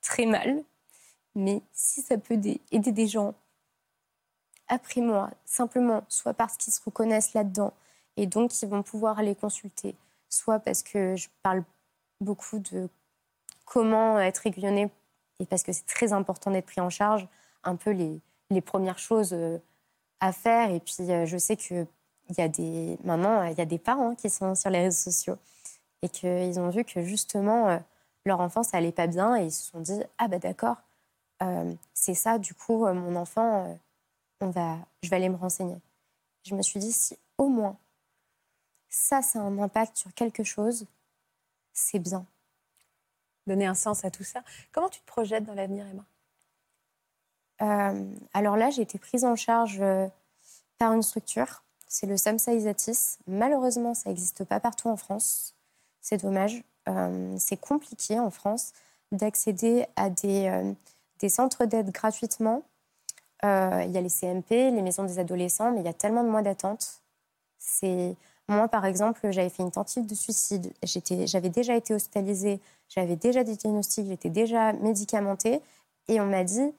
[0.00, 0.62] très mal,
[1.34, 3.34] mais si ça peut aider des gens
[4.68, 7.72] après moi, simplement, soit parce qu'ils se reconnaissent là-dedans
[8.16, 9.94] et donc ils vont pouvoir aller consulter,
[10.28, 11.64] soit parce que je parle
[12.20, 12.88] beaucoup de
[13.64, 14.90] comment être aiguillonné
[15.46, 17.26] parce que c'est très important d'être pris en charge,
[17.64, 19.58] un peu les, les premières choses euh,
[20.20, 20.70] à faire.
[20.70, 21.86] Et puis, euh, je sais que
[22.30, 25.10] il y a des maintenant il y a des parents qui sont sur les réseaux
[25.10, 25.36] sociaux
[26.00, 27.78] et qu'ils ont vu que justement euh,
[28.24, 30.76] leur enfant ça allait pas bien et ils se sont dit ah bah d'accord
[31.92, 33.78] c'est ça du coup mon enfant
[34.40, 35.76] on va je vais aller me renseigner
[36.44, 37.76] je me suis dit si au moins
[38.88, 40.86] ça ça a un impact sur quelque chose
[41.74, 42.24] c'est bien
[43.46, 46.04] donner un sens à tout ça comment tu te projettes dans l'avenir Emma?
[48.32, 49.82] Alors là j'ai été prise en charge
[50.78, 53.18] par une structure c'est le Samsa Isatis.
[53.28, 55.54] Malheureusement, ça n'existe pas partout en France.
[56.00, 56.64] C'est dommage.
[56.88, 58.72] Euh, c'est compliqué en France
[59.12, 60.72] d'accéder à des, euh,
[61.20, 62.64] des centres d'aide gratuitement.
[63.44, 66.24] Euh, il y a les CMP, les maisons des adolescents, mais il y a tellement
[66.24, 67.00] de mois d'attente.
[67.58, 68.16] C'est
[68.48, 70.72] moi, par exemple, j'avais fait une tentative de suicide.
[70.82, 75.60] J'avais déjà été hospitalisée, j'avais déjà des diagnostics, j'étais déjà médicamentée,
[76.08, 76.72] et on m'a dit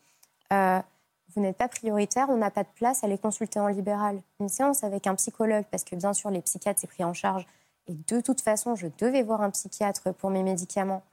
[1.35, 4.21] vous n'êtes pas prioritaire, on n'a pas de place, allez consulter en libéral.
[4.39, 7.45] Une séance avec un psychologue, parce que bien sûr, les psychiatres, c'est pris en charge,
[7.87, 11.03] Et de toute façon, je devais voir un psychiatre pour mes médicaments.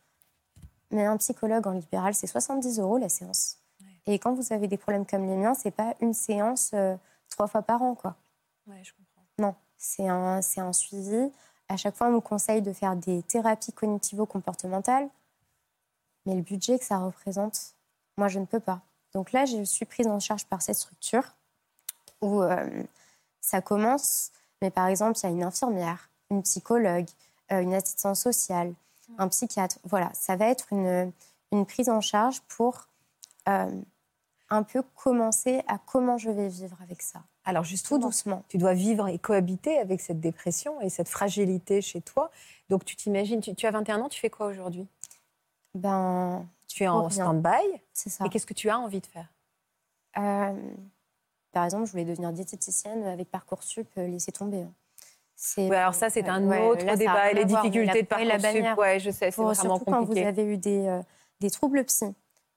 [0.91, 3.59] Mais un psychologue en libéral, c'est 70 euros la séance.
[4.07, 6.97] Et quand vous avez des problèmes comme les miens, c'est pas une séance euh,
[7.29, 8.17] trois fois par an, quoi.
[8.67, 9.23] Ouais, je comprends.
[9.39, 11.33] Non, c'est un, suivi.
[11.69, 15.09] À chaque fois, on nous conseille de faire des thérapies cognitivo-comportementales.
[16.25, 17.75] Mais le budget que ça représente,
[18.17, 18.81] moi, je ne peux pas.
[19.13, 21.25] Donc là, je suis prise en charge par cette structure
[22.21, 22.85] où euh,
[23.41, 24.31] ça commence,
[24.63, 27.09] mais par exemple, il y a une infirmière, une psychologue,
[27.51, 28.73] euh, une assistante sociale,
[29.19, 29.79] un psychiatre.
[29.83, 31.13] Voilà, ça va être une,
[31.51, 32.87] une prise en charge pour
[33.49, 33.83] euh,
[34.49, 37.25] un peu commencer à comment je vais vivre avec ça.
[37.45, 38.45] Alors justement, Tout doucement.
[38.49, 42.31] tu dois vivre et cohabiter avec cette dépression et cette fragilité chez toi.
[42.69, 44.87] Donc tu t'imagines, tu, tu as 21 ans, tu fais quoi aujourd'hui?
[45.75, 47.81] Ben, Tu es en stand-by.
[47.93, 48.25] c'est ça.
[48.27, 49.27] Et qu'est-ce que tu as envie de faire?
[50.19, 50.53] Euh,
[51.53, 54.65] par exemple, je voulais devenir diététicienne avec Parcoursup, euh, laisser tomber.
[55.59, 57.31] Ouais, alors ça, c'est un ouais, autre là, débat.
[57.33, 60.27] Et les difficultés de Parcoursup, ouais, je sais, c'est Pour- vraiment surtout quand vous compliqué.
[60.27, 61.01] avez eu des, euh,
[61.41, 62.15] des troubles psy.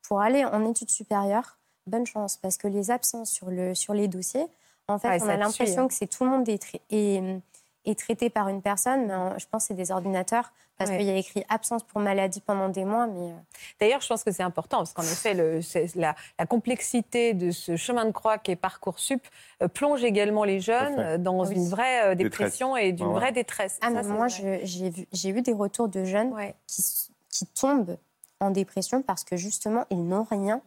[0.08, 4.08] Pour aller en études supérieures, bonne chance, parce que les absences sur, le, sur les
[4.08, 4.46] dossiers,
[4.88, 5.88] en fait, Ouais, on a l'impression hein.
[5.88, 7.42] que c'est tout le monde est, est,
[7.86, 10.98] est traité par une personne, mais euh, je pense que c'est des ordinateurs, parce Ouais.
[10.98, 13.36] qu'il y a écrit absence pour maladie pendant des mois, mais euh,
[13.80, 15.62] D'ailleurs, je pense que c'est important parce qu'en effet, le-
[15.96, 19.26] la, la complexité de ce chemin de croix qui est Parcoursup
[19.64, 21.56] euh, plonge également les jeunes euh, dans Oui.
[21.56, 22.32] une vraie euh, Détresse.
[22.40, 23.14] dépression et d'une ouais.
[23.14, 23.80] vraie détresse.
[23.82, 26.54] Ah, Ça, moi, j'ai eu des retours de jeunes Ouais.
[26.68, 26.84] qui,
[27.30, 27.98] qui tombent
[28.42, 30.62] en dépression parce que justement, ils n'ont rien.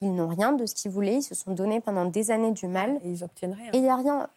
[0.00, 1.16] Ils n'ont rien de ce qu'ils voulaient.
[1.16, 3.00] Ils se sont donnés pendant des années du mal.
[3.02, 3.70] Et ils obtiennent rien.
[3.72, 4.28] Et il n'y a rien.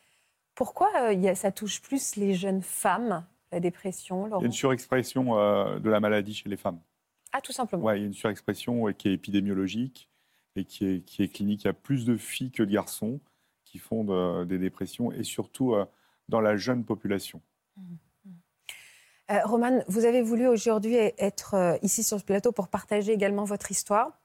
[0.56, 4.44] Pourquoi euh, il y a- ça touche plus les jeunes femmes, la dépression, Il y
[4.44, 6.80] a une surexpression euh, de la maladie chez les femmes.
[7.32, 7.84] Ah, tout simplement.
[7.86, 10.10] Ouais, il y a une surexpression euh, qui est épidémiologique
[10.56, 11.64] et qui est, qui est clinique.
[11.64, 13.20] Il y a plus de filles que de garçons
[13.64, 15.86] qui font de- des dépressions et surtout euh,
[16.28, 17.42] dans la jeune population.
[19.30, 23.46] Euh, Romane, vous avez voulu aujourd'hui être euh, ici sur ce plateau pour partager également
[23.46, 24.20] votre histoire.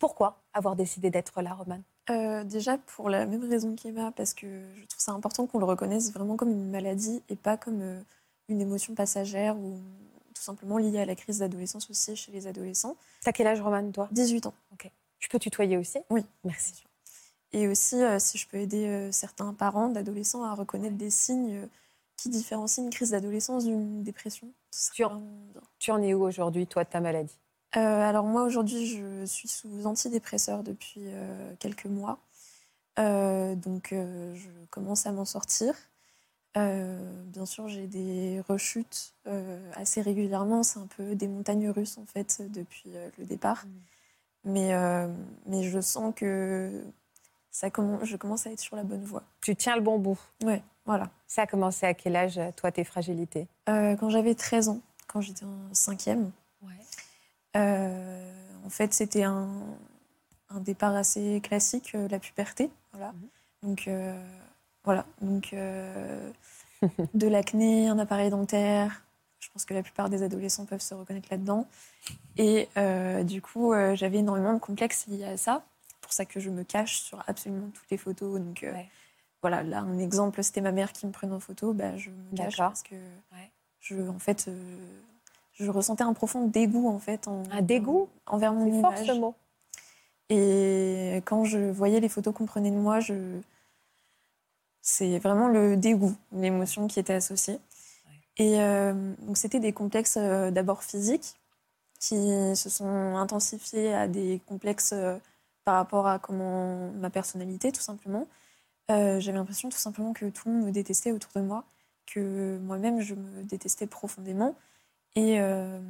[0.00, 0.39] Pourquoi?
[0.54, 1.82] Avoir décidé d'être là, Romane?
[2.10, 5.64] Euh, déjà pour la même raison qu'Emma, parce que je trouve ça important qu'on le
[5.64, 8.00] reconnaisse vraiment comme une maladie et pas comme euh,
[8.48, 9.78] une émotion passagère ou
[10.34, 12.96] tout simplement liée à la crise d'adolescence aussi chez les adolescents.
[13.22, 14.08] T'as quel âge, Romane, toi?
[14.12, 14.54] 18 ans.
[15.18, 15.98] Je peux tutoyer aussi?
[16.08, 16.24] Oui.
[16.44, 16.82] Merci.
[17.52, 21.68] Et aussi, euh, si je peux aider certains parents d'adolescents à reconnaître des signes
[22.16, 24.48] qui différencient une crise d'adolescence d'une dépression.
[24.94, 25.22] Tu en-.
[25.78, 27.36] Tu en es où aujourd'hui, toi, de ta maladie?
[27.78, 32.18] Alors moi aujourd'hui je suis sous antidépresseur depuis euh, quelques mois.
[32.98, 35.74] Euh, donc euh, je commence à m'en sortir.
[36.56, 40.62] Euh, bien sûr j'ai des rechutes euh, assez régulièrement.
[40.62, 43.64] C'est un peu des montagnes russes en fait depuis euh, le départ.
[44.44, 45.06] Mais, euh,
[45.46, 46.82] mais je sens que
[47.50, 49.22] ça commence, je commence à être sur la bonne voie.
[49.42, 50.18] Tu tiens le bon bout.
[50.42, 51.10] Ouais, voilà.
[51.26, 53.48] Ça a commencé à quel âge, toi, tes fragilités?
[53.68, 56.32] Euh, quand j'avais 13 ans, quand j'étais en cinquième.
[56.62, 56.66] Euh,
[57.54, 59.48] en fait, c'était un,
[60.50, 62.70] un départ assez classique, euh, la puberté.
[62.92, 63.12] Voilà.
[63.62, 64.20] Donc, euh,
[64.84, 65.06] voilà.
[65.20, 66.30] Donc, euh,
[67.14, 69.02] de l'acné, un appareil dentaire.
[69.38, 71.66] Je pense que la plupart des adolescents peuvent se reconnaître là-dedans.
[72.36, 75.64] Et euh, du coup, euh, j'avais énormément de complexes liés à ça.
[75.88, 78.40] C'est pour ça que je me cache sur absolument toutes les photos.
[78.40, 78.72] Donc, euh,
[79.40, 81.72] voilà, là, un exemple, c'était ma mère qui me prenait en photo.
[81.72, 82.96] Bah, je me cache parce que
[83.80, 85.00] je, en fait, euh,
[85.60, 87.28] je ressentais un profond dégoût en fait.
[87.28, 89.06] En, Un dégoût envers mon C'est fort image.
[89.06, 89.34] ce mot.
[90.30, 93.14] Et quand je voyais les photos qu'on prenait de moi, je...
[94.80, 97.58] c'est vraiment le dégoût, l'émotion qui était associée.
[98.36, 101.34] Et euh, donc c'était des complexes euh, d'abord physiques
[101.98, 102.16] qui
[102.56, 105.18] se sont intensifiés à des complexes euh,
[105.64, 108.26] par rapport à comment ma personnalité, tout simplement.
[108.88, 111.62] J'avais l'impression tout simplement que tout le monde me détestait autour de moi,
[112.06, 114.56] que moi-même je me détestais profondément.
[115.16, 115.80] Et euh,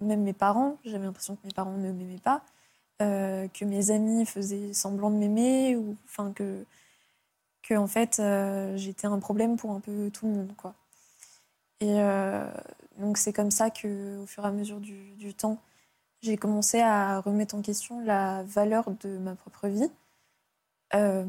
[0.00, 2.42] même mes parents, j'avais l'impression que mes parents ne m'aimaient pas,
[3.02, 6.64] euh, que mes amis faisaient semblant de m'aimer, ou enfin que,
[7.62, 10.74] que en fait euh, j'étais un problème pour un peu tout le monde, quoi.
[11.80, 11.94] Et
[12.98, 15.58] donc c'est comme ça que, au fur et à mesure du, du temps,
[16.22, 19.88] j'ai commencé à remettre en question la valeur de ma propre vie,
[20.90, 21.22] à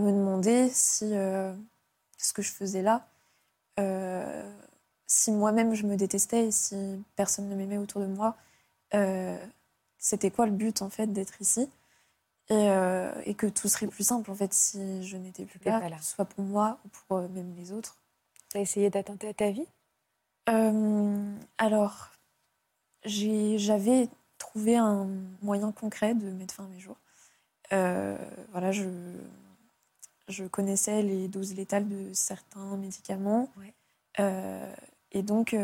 [0.00, 3.06] me demander si ce que je faisais là,
[5.06, 6.76] si moi-même je me détestais et si
[7.14, 8.36] personne ne m'aimait autour de moi,
[8.94, 9.36] euh,
[9.98, 11.68] c'était quoi le but en fait d'être ici?
[12.48, 15.80] Et, euh, et que tout serait plus simple en fait si je n'étais plus là,
[15.80, 15.96] pas là.
[15.96, 17.96] que ce soit pour moi ou pour euh, même les autres.
[18.50, 19.66] Tu as essayé d'attenter à ta vie?
[21.58, 22.10] Alors,
[23.04, 25.08] j'avais trouvé un
[25.42, 26.98] moyen concret de mettre fin à mes jours.
[27.70, 28.88] Voilà, je,
[30.28, 33.48] je connaissais les doses létales de certains médicaments.
[33.58, 33.74] Ouais.
[35.12, 35.56] Et donc,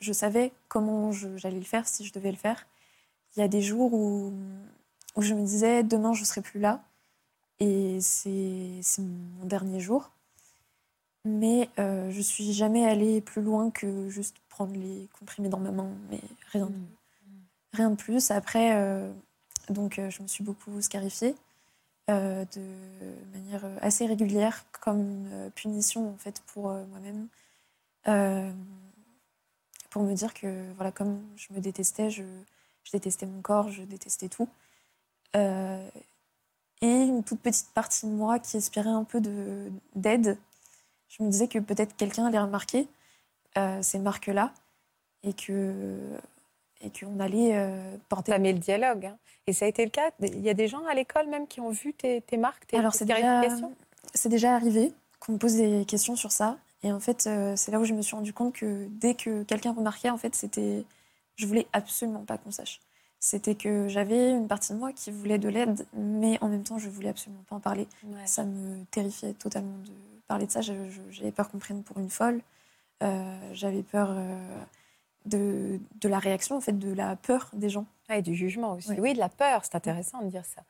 [0.00, 2.66] je savais comment j'allais le faire si je devais le faire.
[3.36, 4.32] Il y a des jours où,
[5.16, 6.82] où je me disais, demain, je ne serai plus là.
[7.60, 10.10] Et c'est mon dernier jour.
[11.24, 15.70] Mais euh, je suis jamais allée plus loin que juste prendre les comprimés dans ma
[15.70, 16.20] main, mais
[16.52, 16.86] rien, de, mm.
[17.72, 18.30] rien de plus.
[18.30, 19.10] Après, euh,
[19.70, 21.34] donc, euh, je me suis beaucoup scarifiée
[22.10, 27.28] euh, de manière assez régulière, comme une punition en fait pour moi-même,
[29.94, 32.24] pour me dire que voilà, comme je me détestais, je,
[32.82, 34.48] je détestais mon corps, je détestais tout.
[35.34, 35.38] et
[36.82, 39.22] une toute petite partie de moi qui aspirait un peu
[39.94, 40.36] d'aide
[41.16, 42.88] je me disais que peut-être quelqu'un allait remarquer
[43.56, 44.52] euh, ces marques-là
[45.22, 45.98] et que
[46.80, 48.32] et qu'on allait euh, porter.
[48.32, 49.06] Ça met le dialogue.
[49.06, 49.16] Hein.
[49.46, 50.10] Et ça a été le cas?
[50.20, 52.94] Il y a des gens à l'école même qui ont vu tes, marques, tes, Alors
[52.94, 53.42] c'est déjà,
[54.12, 56.58] c'est déjà arrivé qu'on me pose des questions sur ça.
[56.84, 59.42] Et en fait, euh, c'est là où je me suis rendu compte que dès que
[59.42, 60.84] quelqu'un remarquait, en fait, c'était,
[61.34, 62.80] je voulais absolument pas qu'on sache.
[63.18, 66.78] C'était que j'avais une partie de moi qui voulait de l'aide, mais en même temps,
[66.78, 67.88] je voulais absolument pas en parler.
[68.26, 69.92] Ça me terrifiait totalement de
[70.28, 72.42] parler de ça, j'avais peur qu'on prenne pour une folle.
[73.02, 74.64] Euh, j'avais peur euh,
[75.24, 77.86] de, de, la réaction, en fait, de la peur des gens.
[78.08, 78.92] Ah, et du jugement aussi.
[78.98, 80.62] Oui, de la peur, c'est intéressant de dire ça.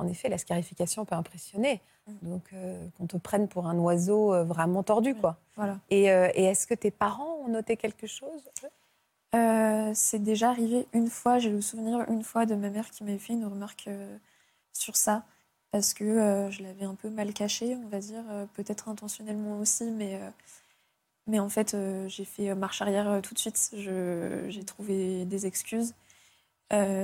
[0.00, 1.80] En effet, la scarification peut impressionner.
[2.06, 2.28] Mm.
[2.28, 5.36] Donc, euh, qu'on te prenne pour un oiseau vraiment tordu, quoi.
[5.56, 5.78] Voilà.
[5.90, 8.50] Et, et est-ce que tes parents ont noté quelque chose
[9.94, 13.18] C'est déjà arrivé une fois, j'ai le souvenir une fois de ma mère qui m'avait
[13.18, 13.88] fait une remarque
[14.72, 15.24] sur ça
[15.70, 19.58] parce que euh, je l'avais un peu mal caché, on va dire, euh, peut-être intentionnellement
[19.58, 20.30] aussi, mais, euh,
[21.26, 21.76] mais en fait,
[22.08, 23.72] j'ai fait marche arrière tout de suite.
[23.76, 25.94] J'ai trouvé des excuses.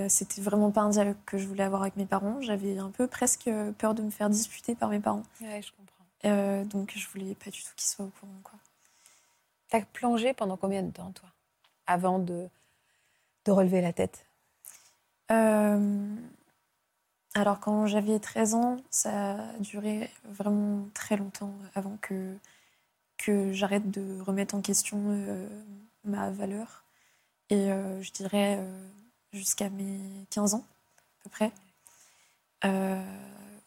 [0.09, 2.40] C'était vraiment pas un dialogue que je voulais avoir avec mes parents.
[2.40, 5.24] J'avais un peu presque peur de me faire disputer par mes parents.
[5.40, 6.64] Ouais, je comprends.
[6.64, 8.40] donc, je voulais pas du tout qu'ils soient au courant.
[8.44, 8.59] Quoi.
[9.68, 11.29] T'as plongé pendant combien de temps, toi,
[11.87, 12.48] avant de,
[13.44, 14.26] de relever la tête?
[17.37, 22.35] Alors quand j'avais 13 ans, ça a duré vraiment très longtemps avant que,
[23.18, 25.46] que j'arrête de remettre en question euh,
[26.05, 26.85] ma valeur.
[27.50, 28.88] Et euh, je dirais euh,
[29.33, 30.65] jusqu'à mes 15 ans
[31.21, 31.53] à peu près,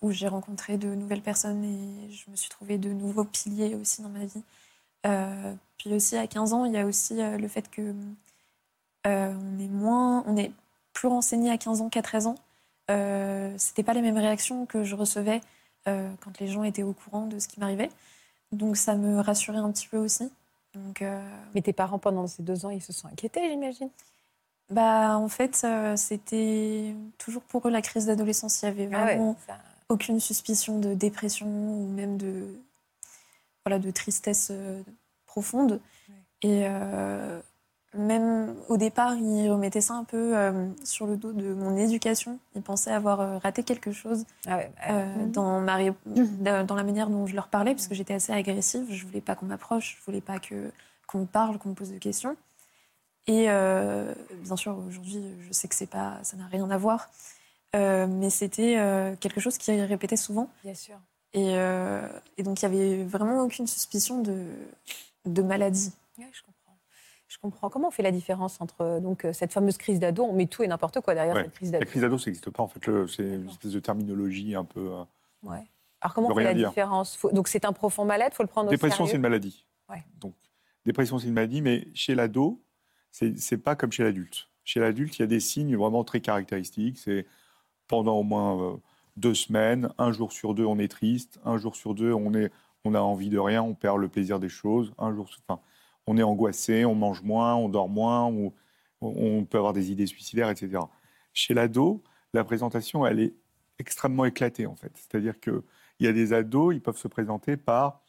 [0.02, 4.02] où j'ai rencontré de nouvelles personnes et je me suis trouvé de nouveaux piliers aussi
[4.02, 4.44] dans ma vie.
[5.78, 7.94] puis aussi à 15 ans, il y a aussi le fait que
[9.06, 10.52] on est moins, on est
[10.94, 12.36] plus renseigné à 15 ans qu'à 13 ans.
[12.90, 15.42] Euh, c'était pas les mêmes réactions que je recevais
[15.88, 17.90] euh, quand les gens étaient au courant de ce qui m'arrivait.
[18.52, 20.30] Donc ça me rassurait un petit peu aussi.
[20.74, 21.22] Donc, euh,
[21.56, 23.90] Mais tes parents, pendant ces deux ans, ils se sont inquiétés, j'imagine?
[24.70, 28.62] Bah, En fait, c'était toujours pour eux la crise d'adolescence.
[28.62, 29.36] Il n'y avait ah vraiment
[29.90, 32.48] aucune suspicion de dépression ou même de,
[33.66, 34.52] voilà, de tristesse
[35.26, 35.82] profonde.
[36.42, 36.68] Et
[37.96, 42.38] même au départ, il remettait ça un peu euh, sur le dos de mon éducation.
[42.56, 45.32] Il pensait avoir euh, raté quelque chose ah euh, mhm.
[45.32, 45.80] dans, ma
[46.64, 48.86] dans la manière dont je leur parlais, parce que j'étais assez agressive.
[48.90, 50.72] Je voulais pas qu'on m'approche, je voulais pas que
[51.08, 52.38] qu'on me parle, qu'on me pose des questions.
[53.28, 57.10] Et bien sûr, aujourd'hui, je sais que c'est pas, ça n'a rien à voir,
[57.74, 58.76] mais c'était
[59.20, 60.50] quelque chose qui répétait souvent.
[60.64, 60.96] Bien sûr.
[61.34, 61.54] Et,
[62.38, 64.46] et donc, il y avait vraiment aucune suspicion de,
[65.26, 65.92] de maladie.
[66.18, 66.24] je
[67.30, 67.70] je comprends.
[67.70, 70.24] Comment on fait la différence entre euh, donc, euh, cette fameuse crise d'ado?
[70.24, 71.86] On met tout et n'importe quoi derrière cette crise d'ado.
[71.86, 72.64] La crise d'ado, ça n'existe pas.
[72.64, 74.92] En fait, c'est une espèce de terminologie un peu.
[74.92, 75.04] Euh,
[75.44, 75.64] ouais.
[76.02, 77.20] Alors, comment on fait la différence?
[77.32, 79.66] Donc, c'est un profond mal-être, il faut le prendre Dépression, c'est une maladie.
[79.88, 80.04] Ouais.
[80.20, 80.34] Donc,
[80.86, 82.62] dépression, c'est une maladie, mais chez l'ado,
[83.12, 84.50] c'est pas comme chez l'adulte.
[84.64, 86.98] Chez l'adulte, il y a des signes vraiment très caractéristiques.
[86.98, 87.26] C'est
[87.88, 88.80] pendant au moins
[89.18, 92.52] deux semaines, un jour sur deux, on est triste, un jour sur deux, on, est,
[92.86, 95.30] on a envie de rien, on perd le plaisir des choses, un jour.
[95.48, 95.62] Enfin,
[96.08, 98.54] on est angoissé, on mange moins, on dort moins, on,
[99.02, 100.80] on peut avoir des idées suicidaires, etc.
[101.34, 103.34] Chez l'ado, la présentation, elle est
[103.80, 104.92] extrêmement éclatée, en fait.
[104.96, 105.62] C'est-à-dire qu'il
[106.00, 108.02] y a des ados, ils peuvent se présenter par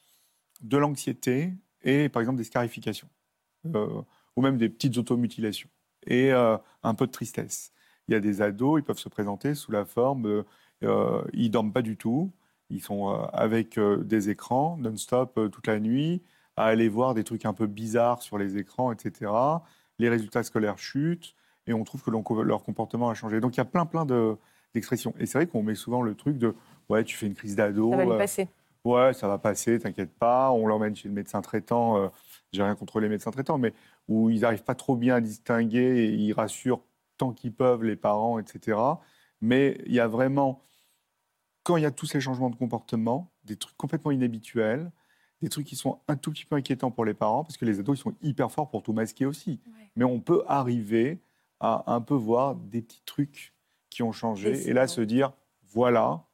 [0.60, 3.08] de l'anxiété et, par exemple, des scarifications,
[3.74, 4.02] euh,
[4.36, 5.68] ou même des petites automutilations,
[6.06, 7.72] et euh, un peu de tristesse.
[8.08, 10.44] Il y a des ados, ils peuvent se présenter sous la forme,
[10.82, 12.32] euh, ils dorment pas du tout,
[12.70, 16.22] ils sont avec des écrans non-stop toute la nuit,
[16.56, 19.32] à aller voir des trucs un peu bizarres sur les écrans, etc.
[19.98, 21.34] Les résultats scolaires chutent
[21.66, 23.40] et on trouve que leur comportement a changé.
[23.40, 24.04] Donc il y a plein, plein
[24.74, 25.14] d'expressions.
[25.18, 26.54] et c'est vrai qu'on met souvent le truc de
[26.88, 27.90] ouais, tu fais une crise d'ado.
[27.90, 28.48] Ça va lui euh, passer.
[28.84, 30.50] ouais, ça va passer, t'inquiète pas.
[30.50, 31.96] On l'emmène chez le médecin traitant.
[31.96, 32.08] Euh,
[32.52, 33.72] j'ai rien contre les médecins traitants, mais
[34.08, 36.82] où ils n'arrivent pas trop bien à distinguer et ils rassurent
[37.16, 38.78] tant qu'ils peuvent les parents, etc.
[39.40, 40.62] Mais il y a vraiment,
[41.62, 44.90] quand il y a tous ces changements de comportement, des trucs complètement inhabituels,
[45.42, 47.78] des trucs qui sont un tout petit peu inquiétants pour les parents, parce que les
[47.78, 49.60] ados, ils sont hyper forts pour tout masquer aussi.
[49.96, 51.22] Mais on peut arriver
[51.60, 53.54] à un peu voir des petits trucs
[53.90, 55.32] qui ont changé, et là se dire,
[55.68, 56.24] voilà,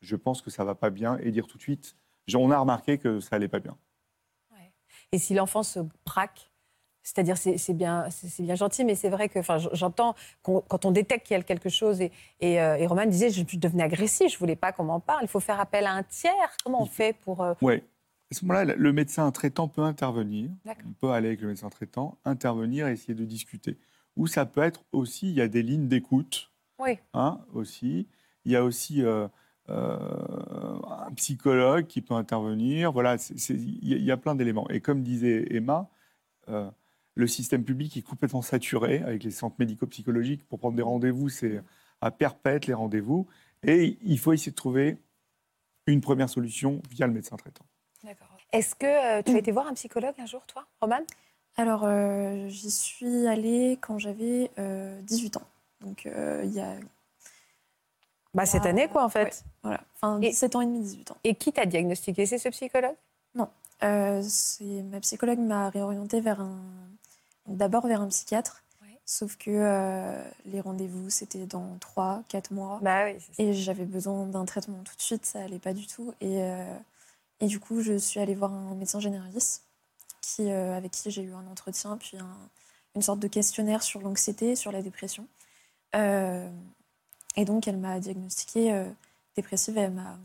[0.00, 1.96] je pense que ça va pas bien, et dire tout de suite,
[2.34, 3.76] on a remarqué que ça allait pas bien.
[5.12, 6.50] Et si l'enfant se braque,
[7.02, 11.26] c'est-à-dire c'est bien, c'est bien gentil, mais c'est vrai que, enfin, j'entends quand on détecte
[11.26, 14.56] qu'il y a quelque chose, et, et, euh, Roman disait, je devenais agressif, je voulais
[14.56, 15.22] pas qu'on m'en parle.
[15.22, 16.56] Il faut faire appel à un tiers.
[16.62, 17.82] Comment on fait pour euh, Oui.
[18.30, 20.50] À ce moment-là, le médecin traitant peut intervenir.
[20.66, 23.76] On peut aller avec le médecin traitant, intervenir et essayer de discuter.
[24.16, 26.52] Ou ça peut être aussi, il y a des lignes d'écoute.
[26.78, 26.98] Oui.
[27.12, 28.06] Hein, aussi.
[28.44, 29.26] Il y a aussi euh,
[29.68, 32.92] un psychologue qui peut intervenir.
[32.92, 33.16] Voilà,
[33.50, 34.68] il y, a plein d'éléments.
[34.68, 35.88] Et comme disait Emma,
[37.14, 40.46] le système public est complètement saturé avec les centres médico-psychologiques.
[40.48, 41.62] Pour prendre des rendez-vous, c'est
[42.00, 43.26] à perpète les rendez-vous.
[43.62, 44.96] Et il faut essayer de trouver
[45.86, 47.64] une première solution via le médecin traitant.
[48.04, 48.28] D'accord.
[48.52, 48.86] Est-ce que
[49.18, 51.00] euh, tu as été voir un psychologue un jour, toi, Roman?
[51.56, 55.46] Alors, euh, j'y suis allée quand j'avais 18 euh, ans.
[55.80, 56.76] Donc, il y a.
[58.34, 59.44] Bah, cette année, quoi, en fait.
[59.62, 59.80] voilà.
[59.96, 61.16] Enfin, 17 ans et demi, 18 ans.
[61.24, 62.96] Et qui t'a diagnostiqué C'est ce psychologue?
[63.34, 63.48] Non.
[63.82, 66.60] ma psychologue m'a réorientée vers un
[67.46, 68.62] d'abord vers un psychiatre.
[69.06, 72.78] Sauf que euh, les rendez-vous, c'était dans 3, 4 mois.
[72.80, 76.14] Bah et j'avais besoin d'un traitement tout de suite, ça allait pas du tout.
[76.20, 76.76] Et, euh,
[77.40, 79.64] et du coup, je suis allée voir un médecin généraliste
[80.20, 82.18] qui, euh, avec qui j'ai eu un entretien, puis
[82.94, 85.26] une sorte de questionnaire sur l'anxiété, sur la dépression.
[87.36, 88.84] Et donc, elle m'a diagnostiqué
[89.36, 90.18] dépressive et elle m'a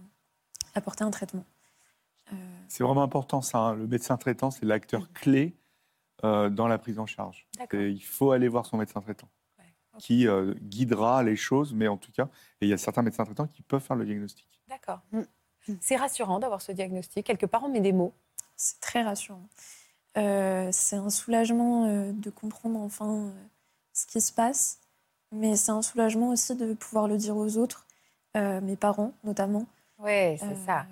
[0.73, 1.45] apporté un traitement.
[2.67, 3.59] C'est vraiment important, ça.
[3.59, 3.75] Hein.
[3.75, 5.55] Le médecin traitant, c'est l'acteur clé
[6.23, 7.47] euh, dans la prise en charge.
[7.73, 9.29] il faut aller voir son médecin traitant
[9.97, 12.27] qui euh, guidera les choses, mais en tout cas,
[12.59, 14.45] et il y a certains médecins traitants qui peuvent faire le diagnostic.
[14.67, 14.99] D'accord.
[15.13, 15.21] Mm.
[15.79, 17.25] C'est rassurant d'avoir ce diagnostic.
[17.25, 18.13] Quelque part, on met des mots.
[18.57, 19.47] C'est très rassurant.
[20.17, 23.31] Euh, c'est un soulagement de comprendre enfin
[23.93, 24.81] ce qui se passe,
[25.35, 27.85] mais c'est un soulagement aussi de pouvoir le dire aux autres,
[28.35, 29.65] mes parents notamment.
[29.99, 30.85] Oui, c'est ça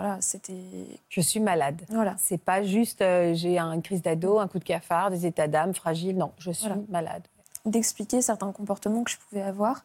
[0.00, 0.96] voilà, c'était.
[1.10, 1.82] Je suis malade.
[1.90, 2.14] Voilà.
[2.18, 5.74] C'est pas juste euh, j'ai un crise d'ado, un coup de cafard, des états d'âme
[5.74, 6.16] fragiles.
[6.16, 7.22] Non, je suis malade.
[7.66, 9.84] D'expliquer certains comportements que je pouvais avoir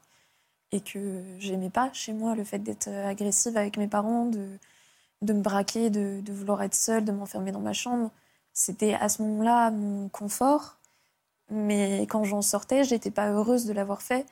[0.72, 4.48] et que j'aimais pas chez moi, le fait d'être euh, agressive avec mes parents, de,
[5.22, 8.10] de me braquer, de, de vouloir être seule, de m'enfermer dans ma chambre.
[8.54, 10.78] C'était à ce moment-là mon confort.
[11.50, 14.26] Mais quand j'en sortais, j'étais pas heureuse de l'avoir fait.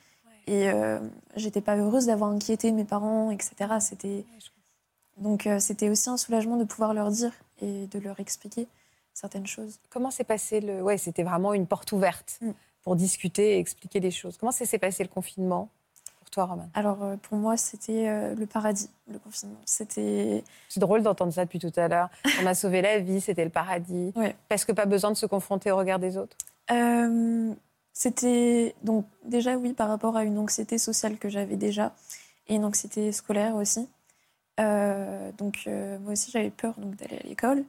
[0.46, 0.98] Et euh,
[1.36, 3.54] j'étais pas heureuse d'avoir inquiété mes parents, etc.
[3.80, 4.24] C'était.
[5.16, 8.66] Donc euh, c'était aussi un soulagement de pouvoir leur dire et de leur expliquer
[9.14, 9.78] certaines choses.
[9.90, 10.82] Comment s'est passé le...
[10.82, 12.50] Ouais, c'était vraiment une porte ouverte mm.
[12.82, 14.36] pour discuter et expliquer des choses.
[14.36, 15.68] Comment s'est passé le confinement
[16.18, 16.68] pour toi, Roman?
[16.74, 19.60] Alors euh, pour moi, c'était euh, le paradis, le confinement.
[19.64, 20.42] C'était...
[20.68, 22.10] C'est drôle d'entendre ça depuis tout à l'heure.
[22.40, 24.12] On m'a sauvé la vie, c'était le paradis.
[24.48, 26.36] Parce que pas besoin de se confronter au regard des autres
[27.94, 31.94] C'était donc déjà oui par rapport à une anxiété sociale que j'avais déjà
[32.48, 33.88] et une anxiété scolaire aussi.
[34.60, 37.64] Euh, donc euh, moi aussi j'avais peur donc d'aller à l'école,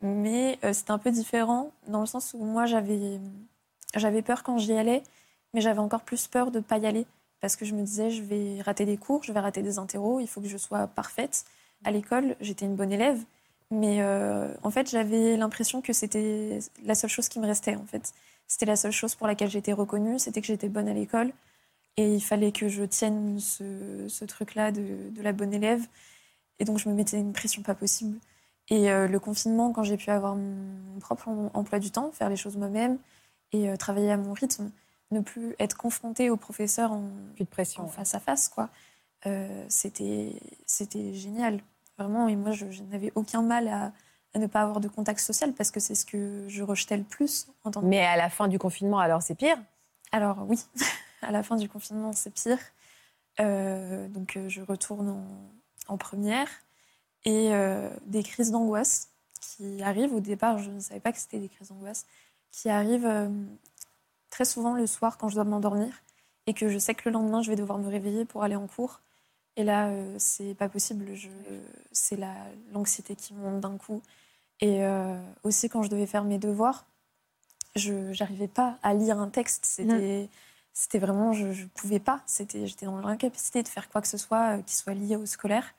[0.00, 3.20] mais euh, c'était un peu différent dans le sens où moi j'avais
[3.96, 5.02] j'avais peur quand j'y allais,
[5.52, 7.06] mais j'avais encore plus peur de ne pas y aller
[7.40, 10.20] parce que je me disais je vais rater des cours, je vais rater des interros,
[10.20, 11.44] il faut que je sois parfaite.
[11.84, 13.20] À l'école, j'étais une bonne élève,
[13.70, 14.02] mais
[14.62, 18.14] en fait j'avais l'impression que c'était la seule chose qui me restait en fait.
[18.46, 21.32] C'était la seule chose pour laquelle j'étais reconnue, c'était que j'étais bonne à l'école.
[21.96, 25.86] Et il fallait que je tienne ce, ce truc-là de, de, la bonne élève.
[26.58, 28.18] Et donc, je me mettais une pression pas possible.
[28.68, 32.36] Et euh, le confinement, quand j'ai pu avoir mon propre emploi du temps, faire les
[32.36, 32.98] choses moi-même
[33.52, 34.70] et euh, travailler à mon rythme,
[35.10, 38.70] ne plus être confrontée au professeur en, plus de pression, face à face, quoi.
[39.26, 40.32] Euh, c'était
[41.14, 41.60] génial,
[41.98, 42.28] vraiment.
[42.28, 43.92] Et moi, je, n'avais aucun mal à,
[44.34, 47.04] à, ne pas avoir de contact social parce que c'est ce que je rejetais le
[47.04, 47.46] plus.
[47.64, 49.58] En tant Mais à la fin du confinement, alors c'est pire?
[50.12, 50.60] Alors oui,
[51.22, 52.58] à la fin du confinement, c'est pire.
[53.38, 55.24] donc je retourne en,
[55.88, 56.48] en première
[57.24, 60.14] et euh, des crises d'angoisse qui arrivent.
[60.14, 62.06] Au départ, je ne savais pas que c'était des crises d'angoisse
[62.50, 63.28] qui arrivent euh,
[64.30, 65.92] très souvent le soir quand je dois m'endormir
[66.46, 68.66] et que je sais que le lendemain, je vais devoir me réveiller pour aller en
[68.66, 69.00] cours.
[69.56, 71.06] Et là, euh, c'est pas possible.
[71.92, 72.18] c'est
[72.72, 74.02] l'anxiété qui monte d'un coup.
[74.60, 74.82] Et
[75.42, 76.86] aussi, quand je devais faire mes devoirs,
[77.76, 79.66] je n'arrivais pas à lire un texte.
[79.66, 80.28] C'était.
[80.76, 82.20] C'était vraiment, je ne pouvais pas.
[82.26, 85.72] J'étais dans l'incapacité de faire quoi que ce soit euh, qui soit lié au scolaire.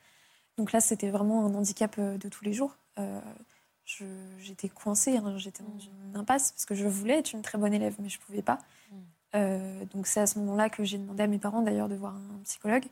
[0.58, 2.78] Donc là, c'était vraiment un handicap euh, de tous les jours.
[2.98, 3.20] Euh,
[4.40, 7.74] j'étais coincée, hein, j'étais dans une impasse parce que je voulais être une très bonne
[7.74, 8.60] élève, mais je ne pouvais pas.
[8.90, 9.86] Mm.
[9.94, 12.40] donc c'est à ce moment-là que j'ai demandé à mes parents d'ailleurs de voir un
[12.46, 12.86] psychologue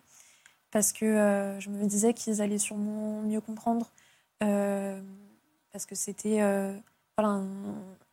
[0.72, 3.90] parce que je me disais qu'ils allaient sûrement mieux comprendre
[5.74, 6.72] parce que c'était euh,
[7.18, 7.46] un,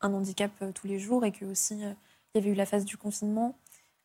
[0.00, 1.92] handicap euh, tous les jours et que aussi euh,
[2.34, 3.54] il y avait eu la phase du confinement.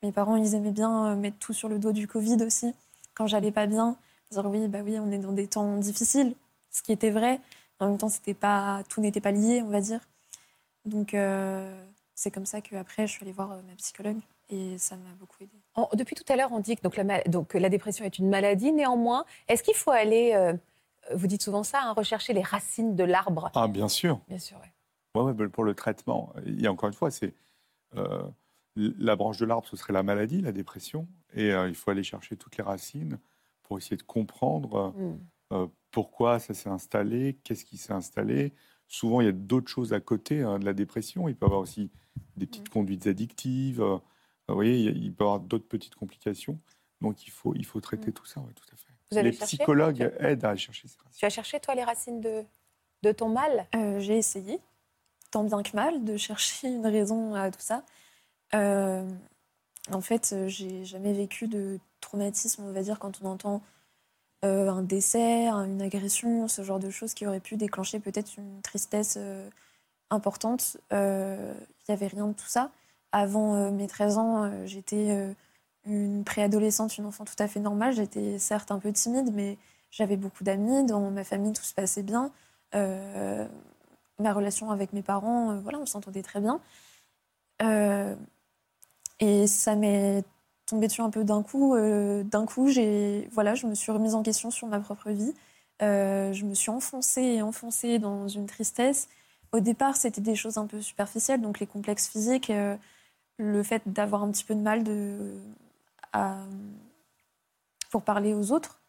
[0.03, 2.74] Mes parents, ils aimaient bien mettre tout sur le dos du Covid aussi.
[3.14, 3.95] Quand j'allais pas bien,
[4.30, 6.36] dire oui, bah oui, on est dans des temps difficiles,
[6.70, 7.39] ce qui était vrai.
[7.80, 10.01] En même temps, c'était pas, tout n'était pas lié, on va dire.
[10.86, 11.16] Donc
[12.14, 15.88] c'est comme ça qu'après, je suis allée voir ma psychologue et ça m'a beaucoup aidée.
[15.93, 16.82] Depuis tout à l'heure, on dit que
[17.30, 18.72] donc, la, dépression est une maladie.
[18.74, 20.34] Néanmoins, est-ce qu'il faut aller,
[21.14, 24.20] vous dites souvent ça, hein, rechercher les racines de l'arbre Ah, bien sûr.
[24.28, 24.70] Bien sûr, oui.
[25.16, 27.34] Ouais, ouais, mais pour le traitement, il y a encore une fois, c'est
[27.95, 28.24] euh,
[28.76, 32.03] la branche de l'arbre, ce serait la maladie, la dépression, et euh, il faut aller
[32.03, 33.20] chercher toutes les racines
[33.64, 35.20] pour essayer de comprendre euh, Mm.
[35.53, 38.53] euh, pourquoi ça s'est installé, qu'est-ce qui s'est installé.
[38.88, 41.30] Souvent, il y a d'autres choses à côté hein, de la dépression.
[41.30, 41.89] Il peut y avoir aussi
[42.36, 43.80] des petites conduites addictives.
[43.82, 44.01] vous
[44.56, 46.60] voyez, il peut y avoir d'autres petites complications.
[47.01, 48.93] Donc, il faut, il faut traiter tout ça, ouais, tout à fait.
[49.12, 51.18] Vous avez les cherché psychologues aident à aller chercher ces racines.
[51.20, 52.43] Tu as cherché, toi, les racines de,
[53.03, 54.60] de ton mal Euh, J'ai essayé,
[55.32, 57.84] tant bien que mal, de chercher une raison à tout ça.
[58.53, 59.08] Euh,
[59.91, 63.62] en fait, euh, j'ai jamais vécu de traumatisme, on va dire, quand on entend
[64.43, 68.38] euh, un décès, un- une agression, ce genre de choses qui auraient pu déclencher peut-être
[68.38, 69.49] une tristesse euh,
[70.12, 70.78] importante.
[70.93, 71.53] Euh,
[71.88, 72.72] Il n'y avait rien de tout ça.
[73.12, 75.34] Avant euh, mes 13 ans, euh, j'étais euh,
[75.86, 77.93] une préadolescente, une enfant tout à fait normale.
[77.93, 79.57] J'étais certes un peu timide, mais
[79.91, 80.86] j'avais beaucoup d'amis.
[80.86, 82.31] Dans ma famille, tout se passait bien.
[82.75, 83.47] Euh,
[84.19, 86.59] ma relation avec mes parents, euh, voilà, on s'entendait très bien.
[87.61, 88.15] Euh,
[89.19, 90.23] et ça m'est
[90.65, 91.75] tombé dessus un peu d'un coup.
[91.77, 95.33] D'un coup, j'ai, voilà, je me suis remise en question sur ma propre vie.
[95.81, 99.07] Je me suis enfoncée et enfoncée dans une tristesse.
[99.51, 102.51] Au départ, c'était des choses un peu superficielles, donc les complexes physiques,
[103.38, 105.39] le fait d'avoir un petit peu de mal de,
[106.16, 106.45] à-
[107.91, 108.82] pour parler aux autres.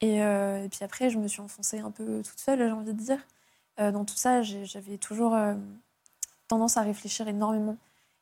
[0.00, 2.92] Et, euh, et puis après, je me suis enfoncée un peu toute seule, j'ai envie
[2.92, 3.20] de dire.
[3.80, 5.54] Euh, dans tout ça, j'avais toujours euh,
[6.48, 7.76] tendance à réfléchir énormément.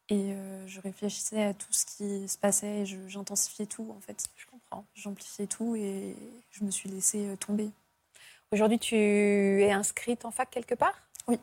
[0.08, 4.24] Et euh, je réfléchissais à tout ce qui se passait et j'intensifiais tout, en fait.
[4.36, 4.84] Je comprends.
[4.94, 6.14] J'amplifiais tout et
[6.50, 7.70] je me suis laissée euh, tomber.
[8.50, 10.94] Aujourd'hui, tu es inscrite en fac quelque part?
[11.26, 11.38] Oui.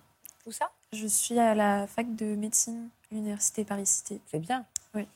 [0.46, 0.72] Où ça?
[0.94, 4.22] Je suis à la fac de médecine, l'université Paris-Cité.
[4.28, 4.66] C'est bien.
[4.94, 5.08] Oui.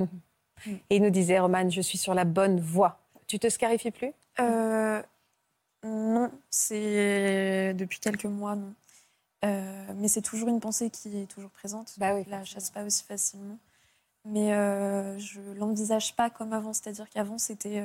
[0.66, 2.98] Et il nous disait, Romane, je suis sur la bonne voie.
[3.26, 4.12] Tu te scarifies plus?
[4.40, 5.02] Euh,
[5.84, 8.74] non, c'est depuis quelques mois, non.
[9.44, 11.94] Euh, mais c'est toujours une pensée qui est toujours présente.
[11.98, 13.58] Bah oui, la chasse pas aussi facilement.
[14.26, 16.72] Mais euh, je l'envisage pas comme avant.
[16.72, 17.82] C'est-à-dire qu'avant, c'était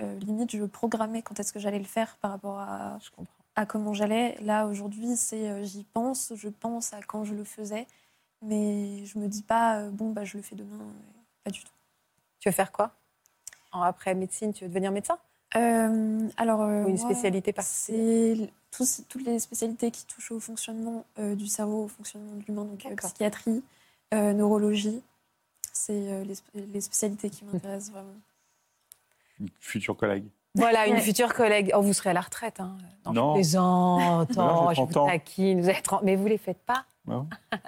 [0.00, 2.98] euh, limite, je programmais quand est-ce que j'allais le faire par rapport à,
[3.56, 4.38] à comment j'allais.
[4.40, 7.86] Là, aujourd'hui, c'est j'y pense, je pense à quand je le faisais.
[8.40, 10.86] Mais je me dis pas, bon, bah, je le fais demain.
[11.44, 11.72] Pas du tout.
[12.40, 12.92] Tu veux faire quoi?
[13.72, 15.18] Après médecine, tu veux devenir médecin?
[15.56, 18.48] Euh, alors, euh, Ou une spécialité particulière?
[18.70, 22.64] C'est toutes les spécialités qui touchent au fonctionnement euh, du cerveau, au fonctionnement de l'humain,
[22.64, 23.62] donc euh, psychiatrie,
[24.12, 25.00] euh, neurologie.
[25.72, 28.14] C'est euh, les, sp- les spécialités qui m'intéressent vraiment.
[29.40, 30.24] Une future collègue.
[30.56, 31.00] Voilà, une Ouais.
[31.00, 31.72] future collègue.
[31.74, 32.60] Oh, vous serez à la retraite.
[32.60, 32.76] Hein.
[33.12, 33.32] Non.
[33.34, 34.36] Je plaisante.
[34.36, 35.06] Non, Oh, je 30 vous ans.
[35.06, 35.60] taquine.
[35.60, 36.84] Vous avez 30 Mais vous les faites pas.
[37.06, 37.28] Non.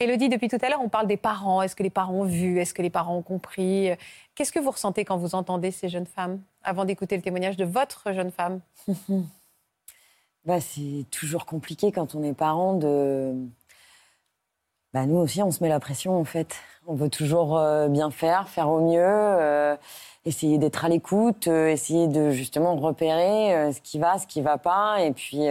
[0.00, 1.62] Elodie, depuis tout à l'heure, on parle des parents.
[1.62, 2.58] Est-ce que les parents ont vu?
[2.58, 3.90] Est-ce que les parents ont compris?
[4.34, 7.64] Qu'est-ce que vous ressentez quand vous entendez ces jeunes femmes Avant d'écouter le témoignage de
[7.64, 8.60] votre jeune femme?
[10.44, 13.32] Bah, c'est toujours compliqué quand on est parent de.
[14.92, 16.56] Bah, nous aussi, on se met la pression en fait.
[16.86, 19.74] On veut toujours euh, bien faire, faire au mieux, euh,
[20.26, 24.58] essayer d'être à l'écoute, euh, essayer de justement repérer ce qui va, ce qui va
[24.58, 25.46] pas, et puis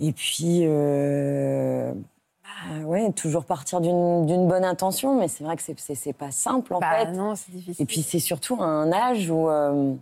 [0.00, 0.62] et puis
[2.68, 5.18] euh, bah, ouais, toujours partir d'une bonne intention.
[5.18, 7.12] Mais c'est vrai que c'est- pas simple en Bah fait.
[7.12, 7.82] non, c'est difficile.
[7.82, 9.94] Et puis c'est surtout un âge où, euh,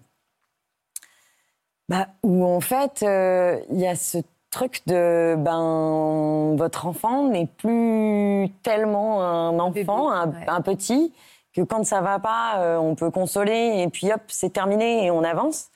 [1.88, 4.18] bah, où en fait, euh, il y a ce
[4.50, 11.12] truc de ben votre enfant n'est plus tellement un enfant, un, un petit,
[11.52, 15.10] que quand ça va pas, euh, on peut consoler et puis hop, c'est terminé et
[15.10, 15.68] on avance.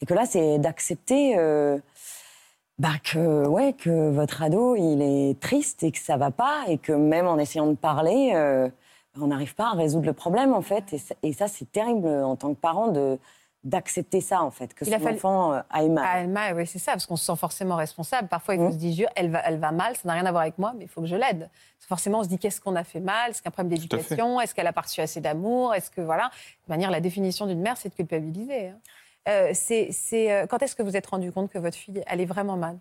[0.00, 1.36] Et que là, c'est d'accepter
[2.78, 6.78] bah, que ouais que votre ado il est triste et que ça va pas et
[6.78, 8.32] que même en essayant de parler.
[8.34, 8.68] euh,
[9.20, 10.92] on n'arrive pas à résoudre le problème en fait.
[10.94, 13.18] Et ça, et ça, c'est terrible en tant que parent de
[13.64, 16.04] d'accepter ça en fait, que Il a son fallu- enfant euh, aille mal.
[16.08, 18.26] Ah, elle m'a- oui, c'est ça, parce qu'on se sent forcément responsable.
[18.26, 18.72] Parfois, il faut Mmh.
[18.72, 20.86] se dire, elle va, elle va mal, ça n'a rien à voir avec moi, mais
[20.86, 21.48] il faut que je l'aide.
[21.78, 23.30] Forcément, on se dit, qu'est-ce qu'on a fait mal?
[23.30, 24.40] Est-ce qu'il y a un problème d'éducation?
[24.40, 25.74] Est-ce qu'elle a pas reçu assez d'amour?
[25.76, 26.30] Est-ce que, voilà,
[26.66, 28.68] de manière, la définition d'une mère, c'est de culpabiliser.
[28.70, 28.78] hein.
[29.28, 32.24] Euh, c'est, c'est, euh, quand est-ce que vous êtes rendu compte que votre fille allait
[32.24, 32.78] vraiment mal?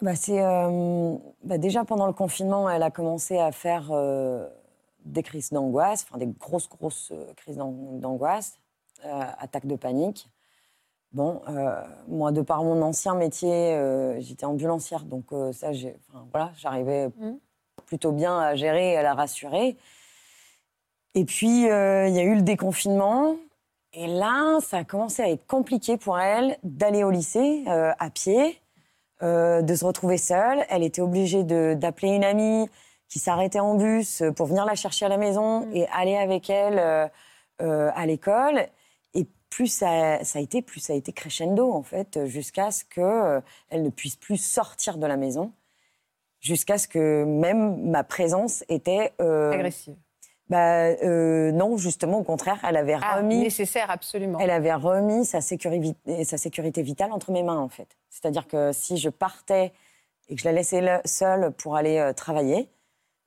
[0.00, 4.48] Bah, c'est euh, bah, déjà pendant le confinement, elle a commencé à faire euh,
[5.04, 8.58] des crises d'angoisse, enfin des grosses grosses crises d'an- d'angoisse,
[9.02, 10.28] attaques de panique.
[11.12, 11.40] Bon,
[12.06, 13.80] moi, de par mon ancien métier,
[14.18, 17.38] j'étais ambulancière, donc ça, j'ai, enfin, voilà, j'arrivais Mhm.
[17.86, 19.78] plutôt bien à gérer et à la rassurer.
[21.14, 23.36] Et puis, il y a eu le déconfinement.
[23.92, 28.10] Et là, ça a commencé à être compliqué pour elle d'aller au lycée euh, à
[28.10, 28.60] pied,
[29.22, 30.64] euh, de se retrouver seule.
[30.68, 32.68] Elle était obligée d'appeler une amie
[33.08, 36.78] qui s'arrêtait en bus pour venir la chercher à la maison et aller avec elle
[36.78, 37.08] euh,
[37.60, 38.68] euh, à l'école.
[39.14, 42.84] Et plus ça, ça a été, plus ça a été crescendo en fait, jusqu'à ce
[42.84, 45.52] que euh, elle ne puisse plus sortir de la maison,
[46.40, 49.96] jusqu'à ce que même ma présence était euh, Agressive.
[50.48, 53.38] Bah, euh, non, justement, au contraire, elle avait Ah, remis.
[53.40, 54.38] nécessaire, absolument.
[54.40, 57.88] Elle avait remis sa sécurité, sa sécurité vitale entre mes mains, en fait.
[58.08, 59.72] C'est-à-dire que si je partais
[60.28, 62.68] et que je la laissais le- seule pour aller euh, travailler,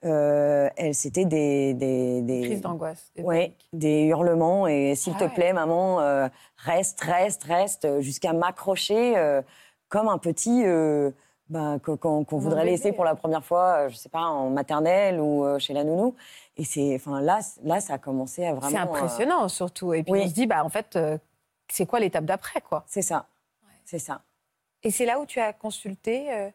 [0.04, 3.12] euh, elle, c'était des, des, des- Crise d'angoisse.
[3.16, 5.30] des Ouais, des hurlements et s'il Ah te ouais.
[5.30, 9.44] plaît, maman, euh, reste, reste, reste, jusqu'à m'accrocher euh,
[9.90, 11.12] comme un petit euh,
[11.52, 12.72] ben, qu'on voudrait bébé.
[12.72, 15.84] laisser pour la première fois, euh, je sais pas, en maternelle ou euh, chez la
[15.84, 16.16] nounou.
[16.58, 18.72] Et c'est, enfin là, là, ça a commencé à vraiment.
[18.72, 19.94] C'est impressionnant, surtout.
[19.94, 20.22] Et puis oui.
[20.24, 21.18] on se dit, bah, en fait, euh,
[21.68, 22.84] c'est quoi l'étape d'après, quoi?
[22.88, 23.28] C'est ça.
[23.86, 24.22] C'est ça.
[24.84, 26.50] Et c'est là où tu as consulté euh,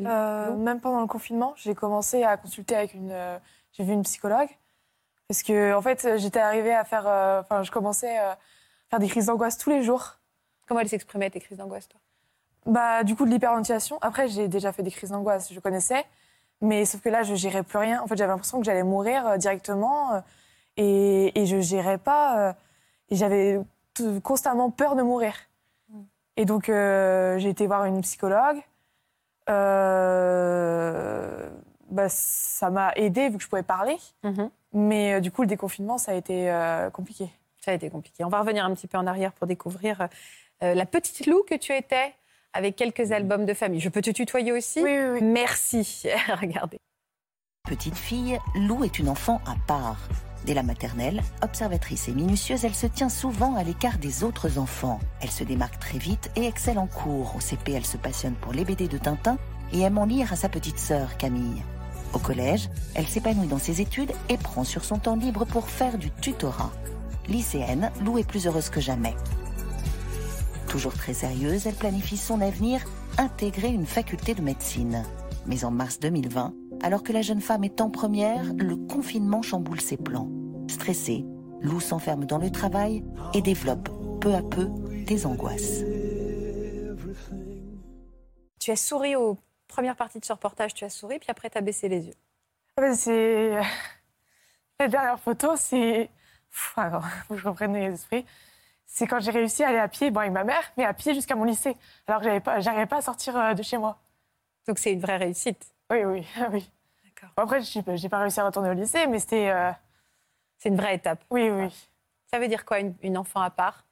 [0.00, 3.10] Euh, même pendant le confinement, j'ai commencé à consulter avec une.
[3.12, 3.38] euh,
[3.72, 4.48] j'ai vu une psychologue.
[5.28, 7.06] Parce que, en fait, j'étais arrivée à faire.
[7.06, 8.38] euh, Enfin, je commençais euh, à
[8.90, 10.16] faire des crises d'angoisse tous les jours.
[10.66, 12.00] Comment elle s'exprimait, tes crises d'angoisse, toi?
[12.66, 13.98] Bah, du coup, de l'hyperventilation.
[14.02, 16.04] Après, j'ai déjà fait des crises d'angoisse, je connaissais.
[16.60, 18.02] Mais sauf que là, je gérais plus rien.
[18.02, 20.12] En fait, j'avais l'impression que j'allais mourir euh, directement.
[20.14, 20.20] euh,
[20.76, 22.48] et, et je gérais pas.
[22.48, 22.52] euh,
[23.08, 23.60] et j'avais
[24.22, 25.34] constamment peur de mourir.
[26.36, 28.62] Et donc, j'ai été voir une psychologue.
[31.90, 33.96] Bah, ça m'a aidé vu que je pouvais parler.
[34.72, 36.52] Mais euh, du coup, le déconfinement, ça a été
[36.92, 37.30] compliqué.
[37.58, 38.24] Ça a été compliqué.
[38.24, 40.08] On va revenir un petit peu en arrière pour découvrir
[40.62, 42.14] la petite Lou que tu étais
[42.52, 43.80] avec quelques albums de famille.
[43.80, 44.80] Je peux te tutoyer aussi?
[44.82, 45.22] Oui, oui, oui.
[45.22, 46.04] Merci.
[46.40, 46.78] Regardez.
[47.68, 50.08] Petite fille, Lou est une enfant à part.
[50.46, 54.98] Dès la maternelle, observatrice et minutieuse, elle se tient souvent à l'écart des autres enfants.
[55.20, 57.36] Elle se démarque très vite et excelle en cours.
[57.36, 59.36] Au CP, elle se passionne pour les BD de Tintin
[59.72, 61.62] et aime en lire à sa petite sœur Camille.
[62.14, 65.98] Au collège, elle s'épanouit dans ses études et prend sur son temps libre pour faire
[65.98, 66.72] du tutorat.
[67.28, 69.14] Lycéenne, Lou est plus heureuse que jamais.
[70.70, 72.80] Toujours très sérieuse, elle planifie son avenir,
[73.18, 75.04] intégrer une faculté de médecine.
[75.44, 79.80] Mais en mars 2020, alors que la jeune femme est en première, le confinement chamboule
[79.80, 80.30] ses plans.
[80.68, 81.24] Stressée,
[81.60, 83.02] Lou s'enferme dans le travail
[83.34, 83.88] et développe
[84.20, 84.68] peu à peu
[85.08, 85.82] des angoisses.
[88.60, 91.58] Tu as souri aux premières parties de ce reportage, tu as souri, puis après, tu
[91.58, 92.14] as baissé les yeux.
[92.76, 93.60] Ah bah, c'est.
[94.78, 96.10] La dernière photo, c'est.
[96.76, 98.24] Alors, faut que je reprenne les esprits.
[99.00, 101.14] C'est quand j'ai réussi à aller à pied, bon, avec ma mère, mais à pied
[101.14, 101.74] jusqu'à mon lycée.
[102.06, 103.96] Alors que pas, j'arrivais pas à sortir euh, de chez moi.
[104.68, 105.72] Donc c'est une vraie réussite.
[105.90, 106.70] Oui, oui, oui.
[107.34, 109.48] Bon, après, je n'ai pas réussi à retourner au lycée, mais c'était.
[109.48, 109.70] euh,
[110.58, 111.24] C'est une vraie étape.
[111.30, 111.74] Oui, oui.
[112.26, 113.86] Ça veut dire quoi, une, une enfant à part?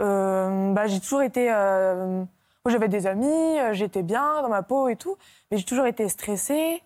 [0.00, 1.52] Euh, bah, j'ai toujours été.
[1.52, 2.22] euh,
[2.68, 5.16] j'avais des amis, j'étais bien dans ma peau et tout,
[5.50, 6.84] mais j'ai toujours été stressée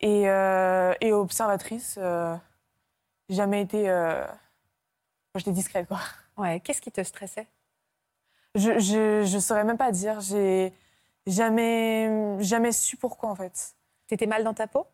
[0.00, 1.98] et, et observatrice.
[3.30, 3.88] j'ai jamais été.
[5.36, 5.98] J'étais discrète, quoi.
[6.36, 6.60] Ouais.
[6.60, 7.46] Qu'est-ce qui te stressait?
[8.54, 10.20] Je, je, je saurais même pas dire.
[10.20, 10.72] J'ai
[11.26, 13.74] jamais, jamais su pourquoi, en fait.
[14.06, 14.86] T'étais mal dans ta peau?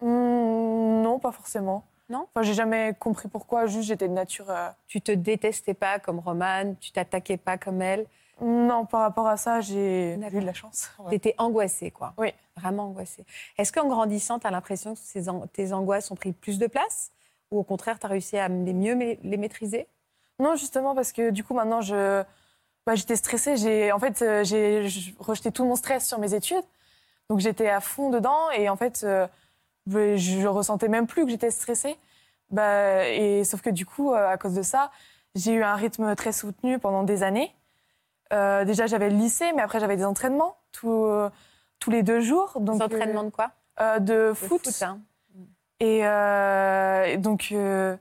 [0.00, 1.84] Hmm, Non, pas forcément.
[2.10, 2.26] Non?
[2.28, 4.50] Enfin, j'ai jamais compris pourquoi, juste j'étais de nature.
[4.50, 8.06] euh, Tu te détestais pas comme Romane, tu t'attaquais pas comme elle?
[8.42, 10.90] Non, par rapport à ça, j'ai eu de la chance.
[10.98, 11.10] Ouais.
[11.10, 12.12] T'étais angoissée, quoi.
[12.18, 12.34] Oui.
[12.56, 13.24] Vraiment angoissée.
[13.56, 16.66] Est-ce qu'en grandissant, tu as l'impression que ces an- tes angoisses ont pris plus de
[16.66, 17.10] place?
[17.54, 19.86] Ou au contraire, tu as réussi à les mieux les maîtriser?
[20.40, 22.24] Non, justement, parce que du coup, maintenant, je,
[22.84, 23.56] bah, j'étais stressée.
[23.56, 24.88] J'ai, en fait, euh, j'ai
[25.20, 26.64] rejeté tout mon stress sur mes études.
[27.30, 28.50] Donc, j'étais à fond dedans.
[28.56, 29.28] Et en fait, euh,
[29.86, 31.96] je, je ressentais même plus que j'étais stressée.
[32.50, 34.90] Bah, et, sauf que du coup, euh, à cause de ça,
[35.36, 37.54] j'ai eu un rythme très soutenu pendant des années.
[38.32, 41.08] Euh, déjà, j'avais le lycée, mais après, j'avais des entraînements tout-
[41.78, 42.58] tous les deux jours.
[42.58, 43.52] Donc, Des entraînements de quoi?
[44.00, 44.64] De foot.
[44.64, 44.98] foot, hein.
[45.80, 47.96] Et, euh, et donc, euh,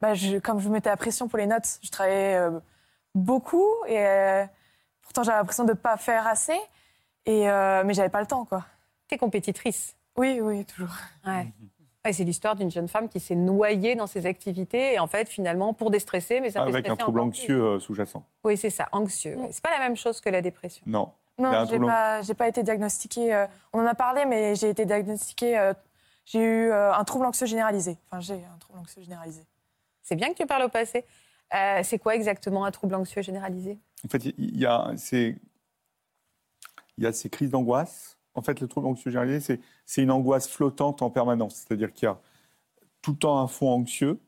[0.00, 2.58] bah, je, comme je mettais la pression pour les notes, je travaillais euh,
[3.14, 3.66] beaucoup.
[3.86, 4.44] Et euh,
[5.02, 6.58] pourtant, j'avais l'impression de ne pas faire assez.
[7.26, 8.64] Et, euh, mais j'avais pas le temps, quoi.
[9.08, 10.94] T'es compétitrice Oui, oui, toujours.
[11.26, 11.46] Ouais.
[12.04, 15.26] Ouais, c'est l'histoire d'une jeune femme qui s'est noyée dans ses activités et en fait,
[15.26, 18.22] finalement, pour déstresser, mais ça Avec un trouble anxieux euh, sous-jacent.
[18.44, 19.36] Oui, c'est ça, anxieux.
[19.36, 19.48] ouais.
[19.52, 20.82] C'est pas la même chose que la dépression.
[20.86, 21.12] Non.
[21.38, 23.34] Non, j'ai pas, pas été diagnostiquée.
[23.34, 25.72] euh, on en a parlé, mais j'ai été diagnostiquée.
[26.24, 27.98] J'ai eu euh, un trouble anxieux généralisé.
[28.10, 29.46] Enfin, j'ai un trouble anxieux généralisé.
[30.02, 31.04] C'est bien que tu parles au passé.
[31.54, 33.78] Euh, c'est quoi exactement un trouble anxieux généralisé?
[34.04, 35.36] En fait, il y a, c'est,
[36.98, 38.18] il y a ces crises d'angoisse.
[38.34, 41.54] En fait, le trouble anxieux généralisé, c'est, une angoisse flottante en permanence.
[41.56, 42.18] C'est-à-dire qu'il y a
[43.02, 44.18] tout le temps un fond anxieux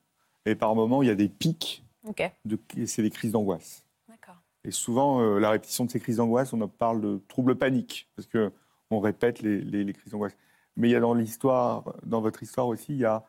[0.45, 1.83] et par moments, il y a des pics.
[2.05, 2.23] Ok.
[2.45, 3.85] De, et c'est des crises d'angoisse.
[4.09, 4.37] D'accord.
[4.65, 8.09] Et souvent, euh, la répétition de ces crises d'angoisse, on en parle de trouble panique
[8.15, 8.53] parce que
[8.91, 10.37] on répète les, les- les crises d'angoisse.
[10.77, 13.25] Mais il y a dans l'histoire, dans votre histoire aussi, il y a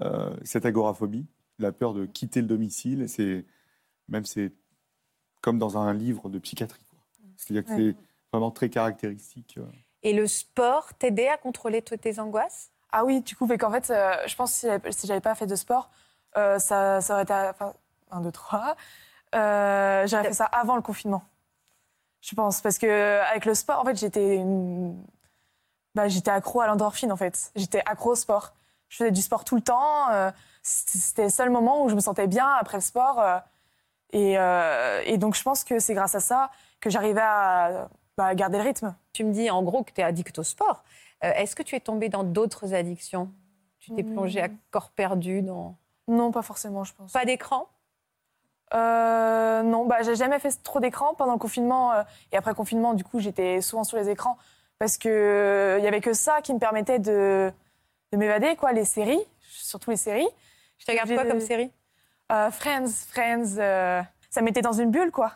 [0.00, 1.26] euh, cette agoraphobie,
[1.58, 3.08] la peur de quitter le domicile.
[3.08, 3.44] C'est
[4.08, 4.52] même c'est
[5.40, 6.84] comme dans un livre de psychiatrie.
[7.36, 7.94] C'est-à-dire que Ouais.
[7.94, 7.96] c'est
[8.32, 9.56] vraiment très caractéristique.
[9.58, 9.64] euh.
[10.02, 12.70] Et le sport t'aidait à contrôler toutes tes angoisses?
[12.92, 15.20] Ah oui, du coup, mais qu'en fait, euh, je pense que si j'avais- si j'avais
[15.20, 15.90] pas fait de sport,
[16.36, 17.32] euh, ça, ça aurait été.
[17.34, 17.72] Enfin,
[18.10, 18.76] un, deux, trois.
[19.34, 21.22] euh, J'aurais fait ça avant le confinement.
[22.20, 22.60] Je pense.
[22.60, 24.36] Parce que avec le sport, en fait, j'étais.
[24.36, 25.02] une-
[25.94, 27.50] Bah, j'étais accro à l'endorphine, en fait.
[27.56, 28.52] J'étais accro au sport.
[28.88, 30.08] Je faisais du sport tout le temps.
[30.10, 30.30] euh,
[30.62, 33.20] C'était le seul moment où je me sentais bien après le sport.
[33.20, 33.38] euh,
[34.12, 38.34] et, euh, et donc, je pense que c'est grâce à ça que j'arrivais à bah,
[38.34, 38.94] garder le rythme.
[39.12, 40.82] Tu me dis en gros que tu es addict au sport.
[41.22, 43.30] Est-ce que tu es tombée dans d'autres addictions?
[43.78, 45.76] Tu t'es plongée à corps perdu dans...
[46.08, 47.12] Non, pas forcément, je pense.
[47.12, 47.66] Pas d'écran?
[48.72, 51.92] Euh, non, bah, j'ai jamais fait trop d'écran pendant le confinement
[52.32, 52.94] et après le confinement.
[52.94, 54.38] Du coup, j'étais souvent sur les écrans
[54.80, 57.52] parce que euh, il y avait que ça qui me permettait de,
[58.12, 60.26] de m'évader, quoi, les séries, surtout les séries.
[60.78, 61.70] Je te regarde quoi comme série?
[62.32, 63.58] Euh, Friends, Friends.
[63.58, 65.32] euh, ça m'était dans une bulle, quoi.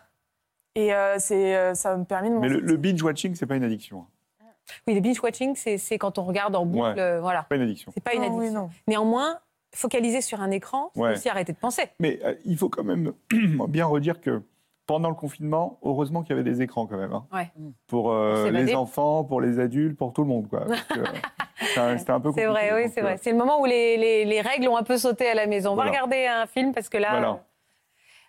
[0.74, 2.34] Et euh, c'est, euh, ça me permet de.
[2.36, 4.00] Mais le, le binge-watching, c'est pas une addiction.
[4.40, 4.46] hein.
[4.88, 6.82] Oui, le binge-watching, c'est c'est quand on regarde en boucle.
[6.96, 6.98] Ouais.
[6.98, 7.40] euh, voilà.
[7.42, 7.92] C'est pas une addiction.
[7.94, 8.52] C'est pas une oui, addiction.
[8.62, 8.70] non.
[8.88, 9.38] Néanmoins,
[9.74, 11.12] focaliser sur un écran, c'est Ouais.
[11.12, 11.90] aussi arrêter de penser.
[12.00, 13.12] Mais euh, il faut quand même
[13.68, 14.42] bien redire que
[14.86, 17.12] pendant le confinement, heureusement qu'il y avait des écrans quand même.
[17.12, 17.26] hein.
[17.32, 17.50] Ouais.
[17.86, 20.46] Pour euh, les enfants, pour les adultes, pour tout le monde.
[21.98, 23.16] c'était un- peu C'est vrai, oui, c'est euh, vrai.
[23.22, 25.70] C'est le moment où les, les- les règles ont un peu sauté à la maison.
[25.70, 25.90] On Voilà.
[25.90, 27.10] va regarder un film parce que là.
[27.10, 27.44] Voilà.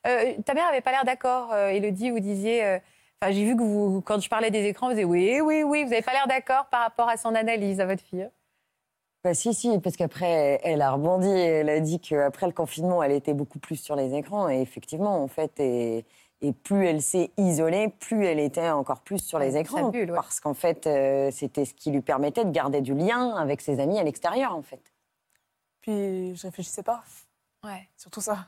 [0.08, 2.12] Euh, ta mère avait pas l'air d'accord, euh, Elodie.
[2.12, 2.64] Vous disiez.
[2.64, 2.80] euh,
[3.22, 5.84] Enfin, j'ai vu que vous, quand je parlais des écrans, vous disiez oui, oui, oui.
[5.84, 8.30] Vous n'avez pas l'air d'accord par rapport à son analyse à votre fille.
[9.24, 13.02] Bah si, si, parce qu'après, elle a rebondi et elle a dit qu'après le confinement,
[13.02, 14.50] elle était beaucoup plus sur les écrans.
[14.50, 16.06] Et effectivement, en fait, et,
[16.48, 19.90] et plus elle s'est isolée, plus elle était encore plus sur les Ouais, écrans.
[19.90, 20.16] bulle, ouais.
[20.16, 23.80] Parce qu'en fait, euh, c'était ce qui lui permettait de garder du lien avec ses
[23.80, 24.82] amis à l'extérieur, en fait.
[25.82, 27.04] Puis je réfléchissais pas.
[27.64, 27.88] Ouais.
[27.98, 28.48] Surtout ça.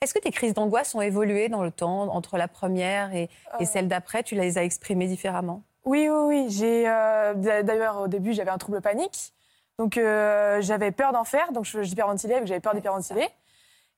[0.00, 3.28] Est-ce que tes crises d'angoisse ont évolué dans le temps, entre la première et, et
[3.62, 3.64] Euh.
[3.64, 4.22] celle d'après?
[4.22, 5.62] Tu les as exprimées différemment?
[5.84, 6.46] Oui, oui, oui.
[6.50, 9.32] J'ai euh, d'a- d'ailleurs au début j'avais un trouble panique,
[9.78, 13.26] donc euh, j'avais peur d'en faire, donc je- j'hyperventilais, j'avais peur d'hyperventiler.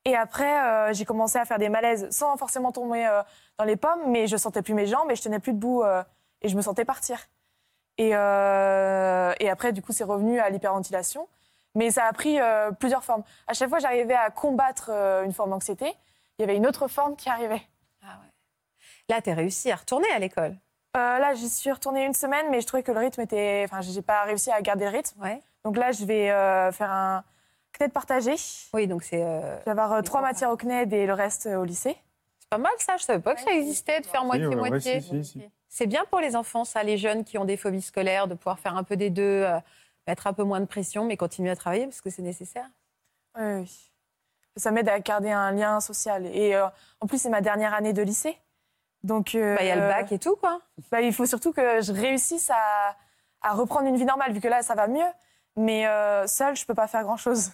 [0.04, 3.22] Et après euh, j'ai commencé à faire des malaises sans forcément tomber euh,
[3.58, 6.02] dans les pommes, mais je sentais plus mes jambes et je tenais plus debout euh,
[6.40, 7.18] et je me sentais partir.
[7.98, 11.28] Et, et après du coup c'est revenu à l'hyperventilation,
[11.74, 12.38] mais ça a pris
[12.78, 13.22] plusieurs formes.
[13.46, 14.88] À chaque fois j'arrivais à combattre
[15.22, 15.92] une forme d'anxiété,
[16.38, 17.60] il y avait une autre forme qui arrivait.
[19.10, 20.56] Là, tu as réussi à retourner à l'école.
[20.94, 23.66] Là, j'y suis retournée une semaine, mais je trouvais que le rythme était.
[23.66, 25.20] Enfin, j'ai pas réussi à garder le rythme.
[25.64, 26.28] Donc là, je vais
[26.72, 27.22] faire un
[27.78, 28.34] CNED partagé.
[28.74, 29.22] Oui, donc c'est.
[29.22, 31.96] euh, avoir euh, trois matières au CNED et le reste euh, au lycée.
[32.40, 35.00] C'est pas mal ça, je savais pas que ça existait de faire ouais, ouais, moitié-moitié.
[35.00, 35.50] si, si, si.
[35.68, 38.58] C'est bien pour les enfants, ça, les jeunes qui ont des phobies scolaires, de pouvoir
[38.58, 39.58] faire un peu des deux, euh,
[40.08, 42.66] mettre un peu moins de pression, mais continuer à travailler parce que c'est nécessaire.
[43.38, 43.90] Oui, oui.
[44.56, 46.26] Ça m'aide à garder un lien social.
[46.26, 46.66] Et euh,
[47.00, 48.36] en plus, c'est ma dernière année de lycée.
[49.04, 49.36] Donc.
[49.36, 50.60] euh, Bah, il y a le bac et tout, quoi.
[50.90, 52.96] bah, il faut surtout que je réussisse à,
[53.42, 55.06] à reprendre une vie normale, vu que là, ça va mieux.
[55.56, 57.50] Mais euh, seule, je peux pas faire grand-chose.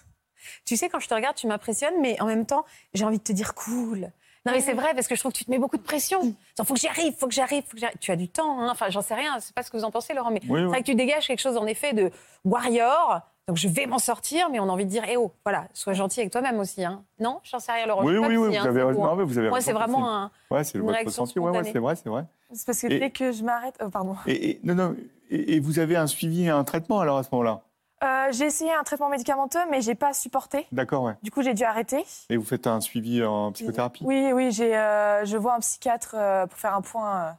[0.64, 3.22] Tu sais, quand je te regarde, tu m'impressionnes, mais en même temps, j'ai envie de
[3.24, 4.10] te dire cool.
[4.44, 6.20] Non, mais c'est vrai, parce que je trouve que tu te mets beaucoup de pression.
[6.56, 7.98] Il faut que j'y arrive, faut que j'y arrive, faut que j'y arrive.
[7.98, 8.68] Tu as du temps, hein.
[8.70, 10.54] enfin, j'en sais rien, c'est pas ce que vous en pensez, Laurent, mais Oui, c'est
[10.62, 10.64] oui.
[10.66, 12.12] vrai que tu dégages quelque chose, en effet, de
[12.44, 13.20] warrior.
[13.48, 15.94] Donc, je vais m'en sortir, mais on a envie de dire, eh oh, voilà, sois
[15.94, 16.84] gentil avec toi-même aussi.
[16.84, 17.02] Hein.
[17.18, 18.04] Non, j'en sais rien, Laurent.
[18.04, 19.00] Oui, je sais oui, oui, si, hein, vous avez raison.
[19.00, 19.06] vous.
[19.06, 20.30] Non, mais vous avez Moi, c'est vraiment un.
[20.50, 21.38] Ouais, c'est réaction ressenti.
[21.40, 22.24] Ouais, ouais, c'est vrai, c'est vrai.
[22.52, 23.74] C'est parce que Et- dès que je m'arrête.
[23.84, 24.14] oh, pardon.
[24.26, 24.96] Et, et- non, non,
[25.30, 27.62] et, et vous avez un suivi, un traitement alors à ce moment-là?
[28.06, 30.66] Euh, j'ai essayé un traitement médicamenteux, mais j'ai pas supporté.
[30.70, 31.14] D'accord, ouais.
[31.22, 32.04] Du coup, j'ai dû arrêter.
[32.30, 34.04] Et vous faites un suivi en psychothérapie?
[34.04, 37.30] Oui, oui, j'ai, euh, je vois un psychiatre euh, pour faire un point, euh,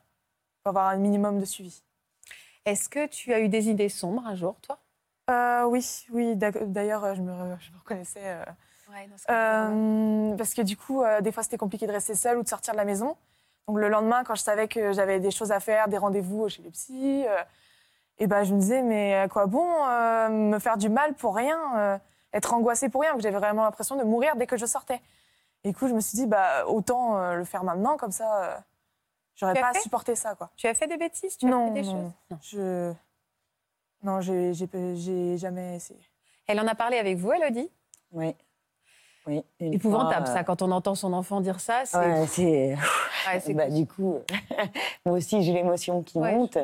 [0.63, 1.81] pour avoir un minimum de suivi.
[2.65, 4.77] Est-ce que tu as eu des idées sombres un jour, toi?
[5.29, 6.35] Euh, oui, oui.
[6.35, 8.21] D'ailleurs, je me, je me reconnaissais.
[8.23, 8.43] euh,
[8.89, 12.43] Ouais, euh, parce que du coup, euh, des fois, c'était compliqué de rester seule ou
[12.43, 13.17] de sortir de la maison.
[13.67, 16.61] Donc le lendemain, quand je savais que j'avais des choses à faire, des rendez-vous chez
[16.61, 17.43] les psys, euh,
[18.19, 21.35] et ben je me disais mais à quoi bon euh, me faire du mal pour
[21.35, 21.97] rien, euh,
[22.33, 25.01] être angoissée pour rien, que j'avais vraiment l'impression de mourir dès que je sortais.
[25.63, 28.43] Et du coup, je me suis dit bah autant euh, le faire maintenant, comme ça,
[28.43, 28.57] euh,
[29.35, 29.79] j'aurais as pas fait?
[29.79, 30.49] à supporter ça quoi.
[30.55, 31.37] Tu as fait des bêtises?
[31.37, 32.39] Tu as Non, fait des non, choses?
[32.41, 32.93] je
[34.03, 35.99] non, j'ai j'ai- j'ai jamais essayé.
[36.47, 37.69] Elle en a parlé avec vous, Elodie?
[38.11, 38.35] Oui.
[39.25, 39.43] Oui.
[39.59, 41.85] Épouvantable, fois, ça, quand on entend son enfant dire ça.
[41.85, 41.97] C'est...
[41.97, 42.75] Ouais, c'est.
[43.27, 44.19] Ouais, c'est bah, du coup,
[45.05, 46.57] moi aussi, j'ai l'émotion qui monte.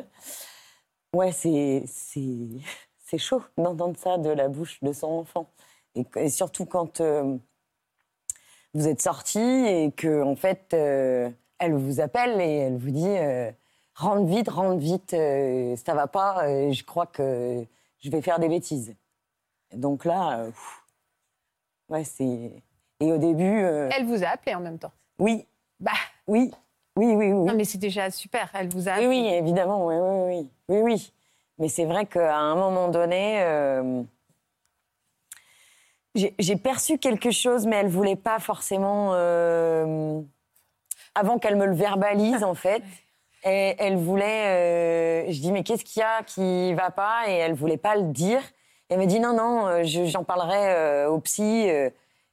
[1.14, 2.48] Ouais, c'est, c'est,
[2.98, 5.48] c'est chaud d'entendre ça de la bouche de son enfant.
[5.94, 7.38] Et, et surtout quand euh,
[8.74, 13.06] vous êtes sortis et que, en fait, euh, elle vous appelle et elle vous dit
[13.06, 13.50] euh,
[13.94, 17.64] rentre vite, rentre vite, euh, ça va pas, je crois que
[18.00, 18.96] je vais faire des bêtises.
[19.72, 20.46] Donc là,
[21.88, 22.62] ouais, c'est.
[23.00, 23.44] Et au début.
[23.44, 24.92] Elle vous a appelé en même temps.
[25.18, 25.46] Oui.
[25.80, 25.92] Bah.
[26.26, 26.52] Oui.
[26.96, 27.32] Oui, oui, oui.
[27.32, 28.48] Non, mais c'est déjà super.
[28.54, 30.50] Elle vous a Oui, oui, évidemment, oui, oui, oui.
[30.68, 31.12] Oui, oui.
[31.58, 34.02] Mais c'est vrai qu'à un moment donné, euh,
[36.14, 39.10] j'ai perçu quelque chose, mais elle voulait pas forcément.
[39.14, 40.20] euh,
[41.14, 42.82] avant qu'elle me le verbalise, en fait.
[43.44, 45.26] Et elle voulait.
[45.28, 47.28] euh, je dis, mais qu'est-ce qu'il y a qui va pas?
[47.28, 48.40] Et elle voulait pas le dire.
[48.88, 51.66] Elle m'a dit, non, non, je- j'en parlerai au psy.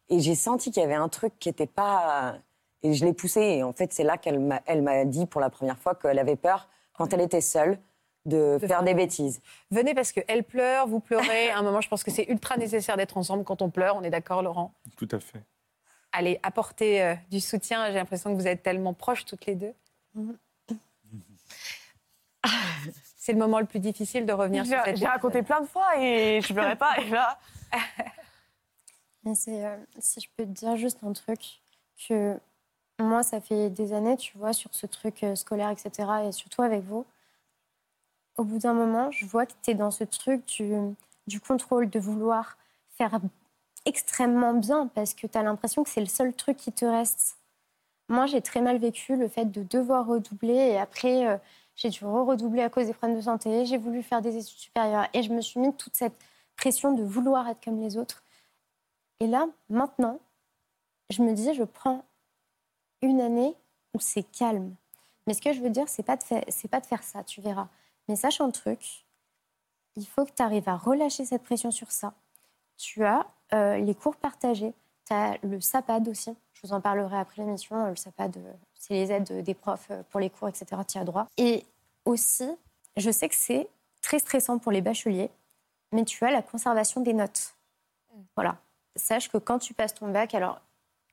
[0.09, 2.35] et j'ai senti qu'il y avait un truc qui était pas.
[2.83, 3.41] Et je l'ai poussé.
[3.41, 6.19] Et en fait, c'est là qu'elle m'a elle m'a dit pour la première fois qu'elle
[6.19, 7.79] avait peur, quand elle était seule,
[8.25, 9.41] de, faire des bêtises.
[9.71, 11.49] Venez parce qu'elle pleure, vous pleurez.
[11.49, 13.95] À un moment, je pense que c'est ultra nécessaire d'être ensemble quand on pleure.
[13.95, 14.73] On est d'accord, Laurent?
[14.97, 15.41] Tout à fait.
[16.11, 17.87] Allez, apportez euh, du soutien.
[17.87, 19.73] J'ai l'impression que vous êtes tellement proches toutes les deux.
[23.17, 25.67] C'est le moment le plus difficile de revenir sur J'ai cette j'ai raconté plein de
[25.67, 26.97] fois et je pleurais pas.
[26.97, 27.37] Et là,
[29.23, 31.61] Mais c'est, euh, si je peux te dire juste un truc,
[32.07, 32.39] que
[33.01, 36.61] moi, ça fait des années, tu vois, sur ce truc euh, scolaire, etc., et surtout
[36.61, 37.05] avec vous,
[38.37, 40.45] au bout d'un moment, je vois que tu es dans ce truc
[41.27, 42.57] du, contrôle, de vouloir
[42.89, 43.19] faire
[43.85, 47.37] extrêmement bien, parce que tu as l'impression que c'est le seul truc qui te reste.
[48.09, 51.37] Moi, j'ai très mal vécu le fait de devoir redoubler, et après, euh,
[51.75, 55.07] j'ai dû re-redoubler à cause des problèmes de santé, j'ai voulu faire des études supérieures,
[55.13, 56.15] et je me suis mis toute cette
[56.55, 58.23] pression de vouloir être comme les autres.
[59.19, 60.19] Et là, maintenant,
[61.09, 62.03] je me dis, je prends
[63.01, 63.55] une année
[63.93, 64.75] où c'est calme.
[65.27, 67.23] Mais ce que je veux dire, c'est pas de faire, c'est pas de faire ça,
[67.23, 67.67] tu verras.
[68.07, 69.05] Mais sache un truc,
[69.95, 72.13] il faut que tu arrives à relâcher cette pression sur ça.
[72.77, 74.73] Tu as euh, les cours partagés,
[75.05, 76.35] tu as le SAPAD aussi.
[76.53, 77.87] Je vous en parlerai après l'émission.
[77.87, 78.37] Le SAPAD,
[78.73, 80.81] c'est les aides des profs pour les cours, etc.
[80.87, 81.27] Tu as droit.
[81.37, 81.65] Et
[82.05, 82.49] aussi,
[82.97, 83.67] je sais que c'est
[84.01, 85.29] très stressant pour les bacheliers,
[85.91, 87.55] mais tu as la conservation des notes.
[88.35, 88.57] Voilà.
[88.95, 90.59] Sache que quand tu passes ton bac, alors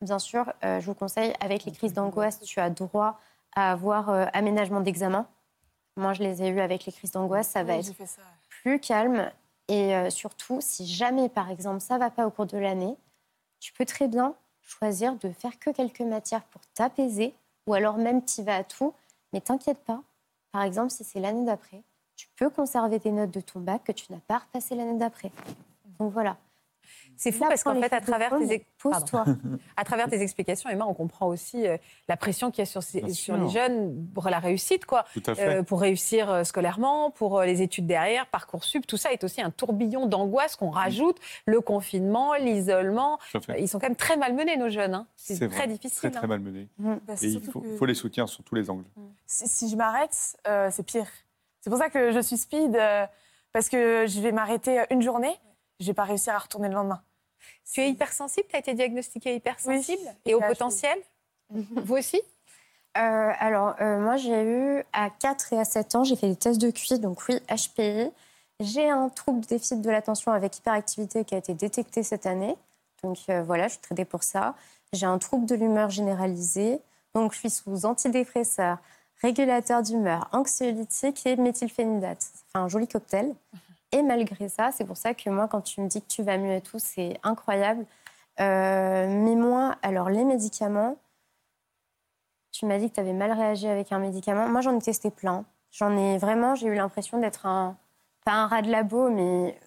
[0.01, 3.19] bien sûr, euh, je vous conseille, avec les crises d'angoisse, tu as droit
[3.55, 5.27] à avoir euh, aménagement d'examen.
[5.97, 8.23] Moi, je les ai eus avec les crises d'angoisse, ça va Oui, être ça.
[8.49, 9.31] plus calme.
[9.69, 12.97] Et euh, surtout, si jamais, par exemple, ça va pas au cours de l'année,
[13.61, 17.35] tu peux très bien choisir de faire que quelques matières pour t'apaiser,
[17.67, 18.95] ou alors même tu vas à tout,
[19.33, 20.01] mais t'inquiète pas.
[20.53, 21.83] Par exemple, si c'est l'année d'après,
[22.17, 25.31] tu peux conserver tes notes de ton bac que tu n'as pas repassé l'année d'après.
[25.99, 26.37] Donc voilà.
[27.17, 28.67] C'est fou Là, parce qu'en fait, à travers, tes,
[29.77, 31.77] à travers tes explications, Emma, on comprend aussi euh,
[32.09, 35.05] la pression qu'il y a sur, ces- les jeunes pour la réussite, quoi.
[35.15, 35.59] Tout à fait.
[35.59, 39.41] Euh, pour réussir euh, scolairement, pour euh, les études derrière, Parcoursup, tout ça est aussi
[39.43, 41.19] un tourbillon d'angoisse qu'on rajoute.
[41.47, 43.19] Le confinement, l'isolement.
[43.35, 44.95] Euh, Ils sont quand même très malmenés, nos jeunes.
[44.95, 45.07] hein.
[45.17, 45.67] C'est très vrai.
[45.69, 45.99] difficile.
[45.99, 46.29] Très, très hein.
[46.29, 46.69] malmené.
[46.79, 48.85] Bah, c'est Et il faut, que- faut les soutenir sur tous les angles.
[49.27, 50.17] si, si je m'arrête,
[50.47, 51.07] euh, c'est pire.
[51.61, 53.05] C'est pour ça que je suis speed, euh,
[53.53, 55.35] parce que je vais m'arrêter une journée,
[55.81, 57.03] je vais pas réussir à retourner le lendemain.
[57.73, 60.99] Tu es hypersensible Tu as été diagnostiquée hypersensible Et Et au potentiel
[61.51, 62.21] Vous aussi
[62.97, 66.37] Euh, alors, euh, moi, j'ai eu à 4 et à 7 ans, j'ai fait des
[66.37, 68.11] tests de QI, donc oui, HPI.
[68.61, 72.57] J'ai un trouble déficit de l'attention avec hyperactivité qui a été détecté cette année.
[73.05, 74.55] Donc euh, voilà, je suis traitée pour ça.
[74.93, 76.81] J'ai un trouble de l'humeur généralisé.
[77.15, 78.79] Donc je suis sous antidépresseur,
[79.23, 82.23] régulateur d'humeur, anxiolytique et méthylphénidate.
[82.53, 83.33] Fait un joli cocktail.
[83.93, 86.37] Et malgré ça, c'est pour ça que moi, quand tu me dis que tu vas
[86.37, 87.87] mieux et tout, c'est incroyable.
[88.41, 90.97] Euh, mais moi, alors les médicaments,
[92.53, 94.49] tu m'as dit que tu avais mal réagi avec un médicament.
[94.49, 95.45] Moi, j'en ai testé plein.
[95.71, 97.77] J'en ai vraiment, j'ai eu l'impression d'être un,
[98.25, 99.59] pas un rat de labo, mais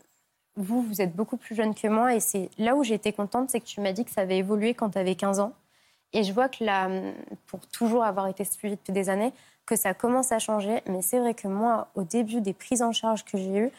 [0.55, 2.15] vous, vous êtes beaucoup plus jeune que moi.
[2.15, 4.37] Et c'est là où j'ai été contente, c'est que tu m'as dit que ça avait
[4.37, 5.53] évolué quand tu avais 15 ans.
[6.13, 6.89] Et je vois que là,
[7.47, 9.33] pour toujours avoir été suivie depuis des années,
[9.65, 10.81] que ça commence à changer.
[10.87, 13.71] Mais c'est vrai que moi, au début des prises en charge que j'ai eues,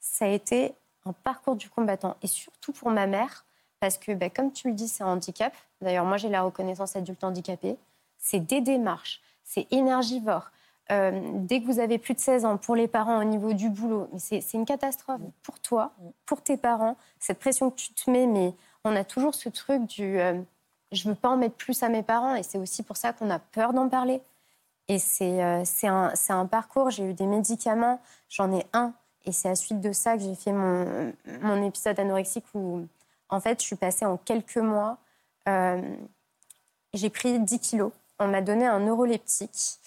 [0.00, 0.74] ça a été
[1.06, 2.16] un parcours du combattant.
[2.22, 3.44] Et surtout pour ma mère,
[3.80, 5.54] parce que, bah, comme tu le dis, c'est un handicap.
[5.80, 7.76] D'ailleurs, moi, j'ai la reconnaissance adulte handicapé.
[8.18, 10.50] C'est des démarches, c'est énergivore.
[10.90, 13.70] Euh, dès que vous avez plus de 16 ans, pour les parents au niveau du
[13.70, 15.92] boulot, c'est une catastrophe pour toi,
[16.26, 16.96] pour tes parents.
[17.20, 18.52] Cette pression que tu te mets, mais
[18.84, 20.40] on a toujours ce truc du euh,
[20.92, 23.30] je veux pas en mettre plus à mes parents, et c'est aussi pour ça qu'on
[23.30, 24.20] a peur d'en parler.
[24.88, 26.90] Et c'est euh, un parcours.
[26.90, 28.92] J'ai eu des médicaments, j'en ai un,
[29.24, 31.12] et c'est à suite de ça que j'ai fait mon,
[31.42, 32.86] mon épisode anorexique où,
[33.28, 34.98] en fait, je suis passée en quelques mois
[35.48, 35.96] Euh,
[36.92, 37.92] j'ai pris 10 kilos.
[38.18, 39.78] On m'a donné un neuroleptique.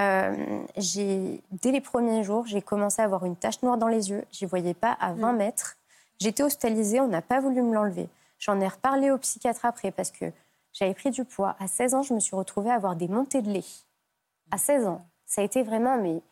[0.00, 4.24] Euh, dès les premiers jours, j'ai commencé à avoir une tache noire dans les yeux.
[4.32, 5.36] Je voyais pas à 20 mm.
[5.36, 5.76] mètres.
[6.18, 8.08] J'étais hospitalisée, on n'a pas voulu me l'enlever.
[8.38, 10.26] J'en ai reparlé au psychiatre après parce que
[10.72, 11.56] j'avais pris du poids.
[11.58, 13.64] À 16 ans, je me suis retrouvée à avoir des montées de lait.
[14.50, 15.06] À 16 ans.
[15.26, 16.22] Ça a été vraiment mais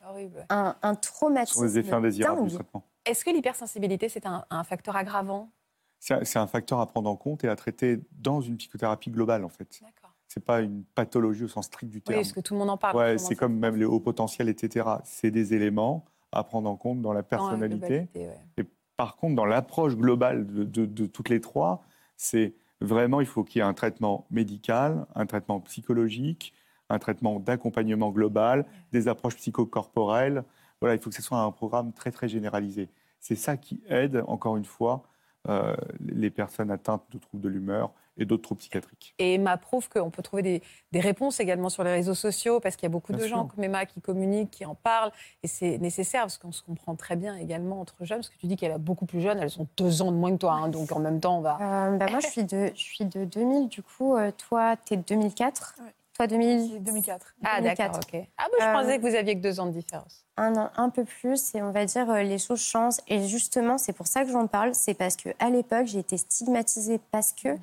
[0.49, 1.65] un, un traumatisme.
[1.65, 2.85] les effets indésirables du traitement.
[3.05, 5.51] Est-ce que l'hypersensibilité, c'est un, facteur aggravant?
[5.99, 9.49] C'est un facteur à prendre en compte et à traiter dans une psychothérapie globale, en
[9.49, 9.81] fait.
[10.29, 12.19] C'est pas une pathologie au sens strict du terme.
[12.19, 12.97] Oui, parce que tout le monde en parle.
[12.97, 14.89] Ouais, c'est comme même les hauts potentiels, etc.
[15.05, 18.09] C'est des éléments à prendre en compte dans la personnalité.
[18.57, 18.65] Et
[18.97, 21.85] par contre, dans l'approche globale de, toutes les trois,
[22.17, 26.55] c'est vraiment, il faut qu'il y ait un traitement médical, un traitement psychologique,
[26.89, 30.45] un traitement d'accompagnement global, des approches psychocorporelles.
[30.81, 32.89] Voilà, il faut que ce soit un programme très, très généralisé.
[33.21, 35.05] C'est ça qui aide, encore une fois,
[35.49, 39.15] euh, les personnes atteintes de troubles de l'humeur et d'autres troubles psychiatriques.
[39.19, 40.63] Et Emma prouve qu'on peut trouver
[40.93, 43.65] des, réponses également sur les réseaux sociaux, parce qu'il y a beaucoup de gens comme
[43.65, 45.13] Emma qui communiquent, qui en parlent,
[45.43, 48.47] et c'est nécessaire, parce qu'on se comprend très bien également entre jeunes, parce que tu
[48.47, 50.69] dis qu'elle est beaucoup plus jeune, elles sont deux ans de moins que toi, hein,
[50.69, 51.59] donc en même temps, on va...
[51.61, 54.95] Euh, bah moi, je suis, de, je suis de 2000, du coup, euh, toi, tu
[54.95, 55.77] es de 2004
[56.15, 56.83] Toi, 2000...
[56.83, 57.35] 2004.
[57.43, 58.21] Ah, d'accord, ok.
[58.37, 60.25] Ah, bah, je euh, pensais que vous aviez que deux ans de différence.
[60.37, 63.01] Un an, un peu plus, et on va dire, les choses changent.
[63.09, 67.01] Et justement, c'est pour ça que j'en parle, c'est parce qu'à l'époque, j'ai été stigmatisée
[67.11, 67.57] parce que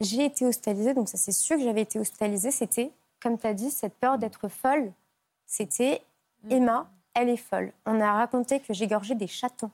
[0.00, 2.50] j'ai été hospitalisée, donc ça c'est sûr que j'avais été hospitalisée.
[2.50, 4.92] C'était, comme tu as dit, cette peur d'être folle.
[5.46, 6.02] C'était
[6.44, 6.52] mm.
[6.52, 7.72] Emma, elle est folle.
[7.86, 9.70] On a raconté que j'égorgeais des chatons.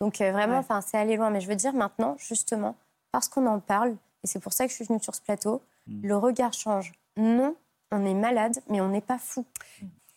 [0.00, 1.30] Donc euh, vraiment, enfin, c'est allé loin.
[1.30, 2.76] Mais je veux dire maintenant, justement,
[3.12, 3.96] parce qu'on en parle,
[4.26, 6.08] et c'est pour ça que je suis venue sur ce plateau, mm.
[6.08, 6.90] le regard change.
[7.16, 7.54] Non,
[7.92, 9.46] on est malade, mais on n'est pas fou.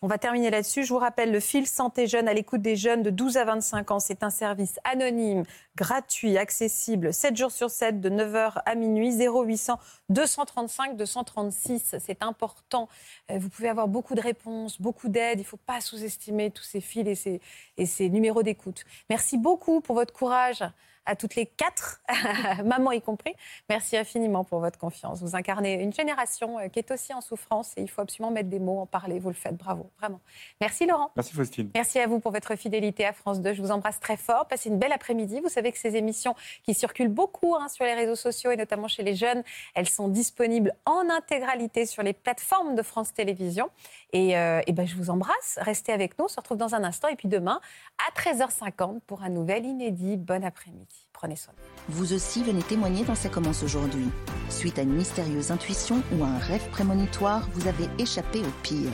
[0.02, 0.84] On va terminer là-dessus.
[0.84, 3.92] Je vous rappelle le fil santé jeune à l'écoute des jeunes de 12 à 25
[3.92, 4.00] ans.
[4.00, 5.44] C'est un service anonyme,
[5.76, 9.78] gratuit, accessible, 7 jours sur 7, de 9h à minuit, 0800
[10.10, 11.98] 235 236.
[12.00, 12.90] C'est important.
[13.30, 15.38] Euh, vous pouvez avoir beaucoup de réponses, beaucoup d'aide.
[15.38, 17.42] Il ne faut pas sous-estimer tous ces fils et ces,
[17.78, 18.86] et ces numéros d'écoute.
[19.08, 20.64] Merci beaucoup pour votre courage
[21.10, 22.02] à toutes les quatre,
[22.64, 23.34] maman y compris.
[23.68, 25.24] Merci infiniment pour votre confiance.
[25.24, 28.50] Vous incarnez une génération euh, qui est aussi en souffrance et il faut absolument mettre
[28.50, 29.18] des mots, en parler.
[29.18, 30.20] Vous le faites, bravo, vraiment.
[30.62, 31.10] Merci Laurent.
[31.16, 31.72] Merci Faustine.
[31.74, 33.54] Merci à vous pour votre fidélité à France 2.
[33.54, 34.48] Je vous embrasse très fort.
[34.48, 35.40] Passez une belle après-midi.
[35.42, 38.88] Vous savez que ces émissions qui circulent beaucoup hein, sur les réseaux sociaux et notamment
[38.88, 39.42] chez les jeunes,
[39.74, 43.72] elles sont disponibles en intégralité sur les plateformes de France Télévisions.
[44.14, 45.58] Et, euh, ben, je vous embrasse.
[45.60, 46.26] Restez avec nous.
[46.26, 47.08] On se retrouve dans un instant.
[47.08, 47.60] Et puis demain,
[48.08, 50.16] à 13h50 pour un nouvel inédit.
[50.16, 50.99] Bon après-midi.
[51.14, 51.54] Prenez soin.
[51.90, 54.10] Vous aussi venez témoigner dans Ça commence aujourd'hui.
[54.50, 58.92] Suite à une mystérieuse intuition ou à un rêve prémonitoire, vous avez échappé au pire.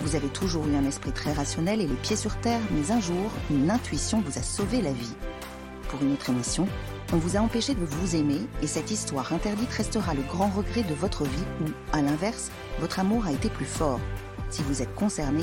[0.00, 3.00] Vous avez toujours eu un esprit très rationnel et les pieds sur terre, mais un
[3.00, 5.14] jour, une intuition vous a sauvé la vie.
[5.88, 6.68] Pour une autre émission,
[7.12, 10.84] on vous a empêché de vous aimer et cette histoire interdite restera le grand regret
[10.84, 14.00] de votre vie ou, à l'inverse, votre amour a été plus fort.
[14.50, 15.42] Si vous êtes concerné,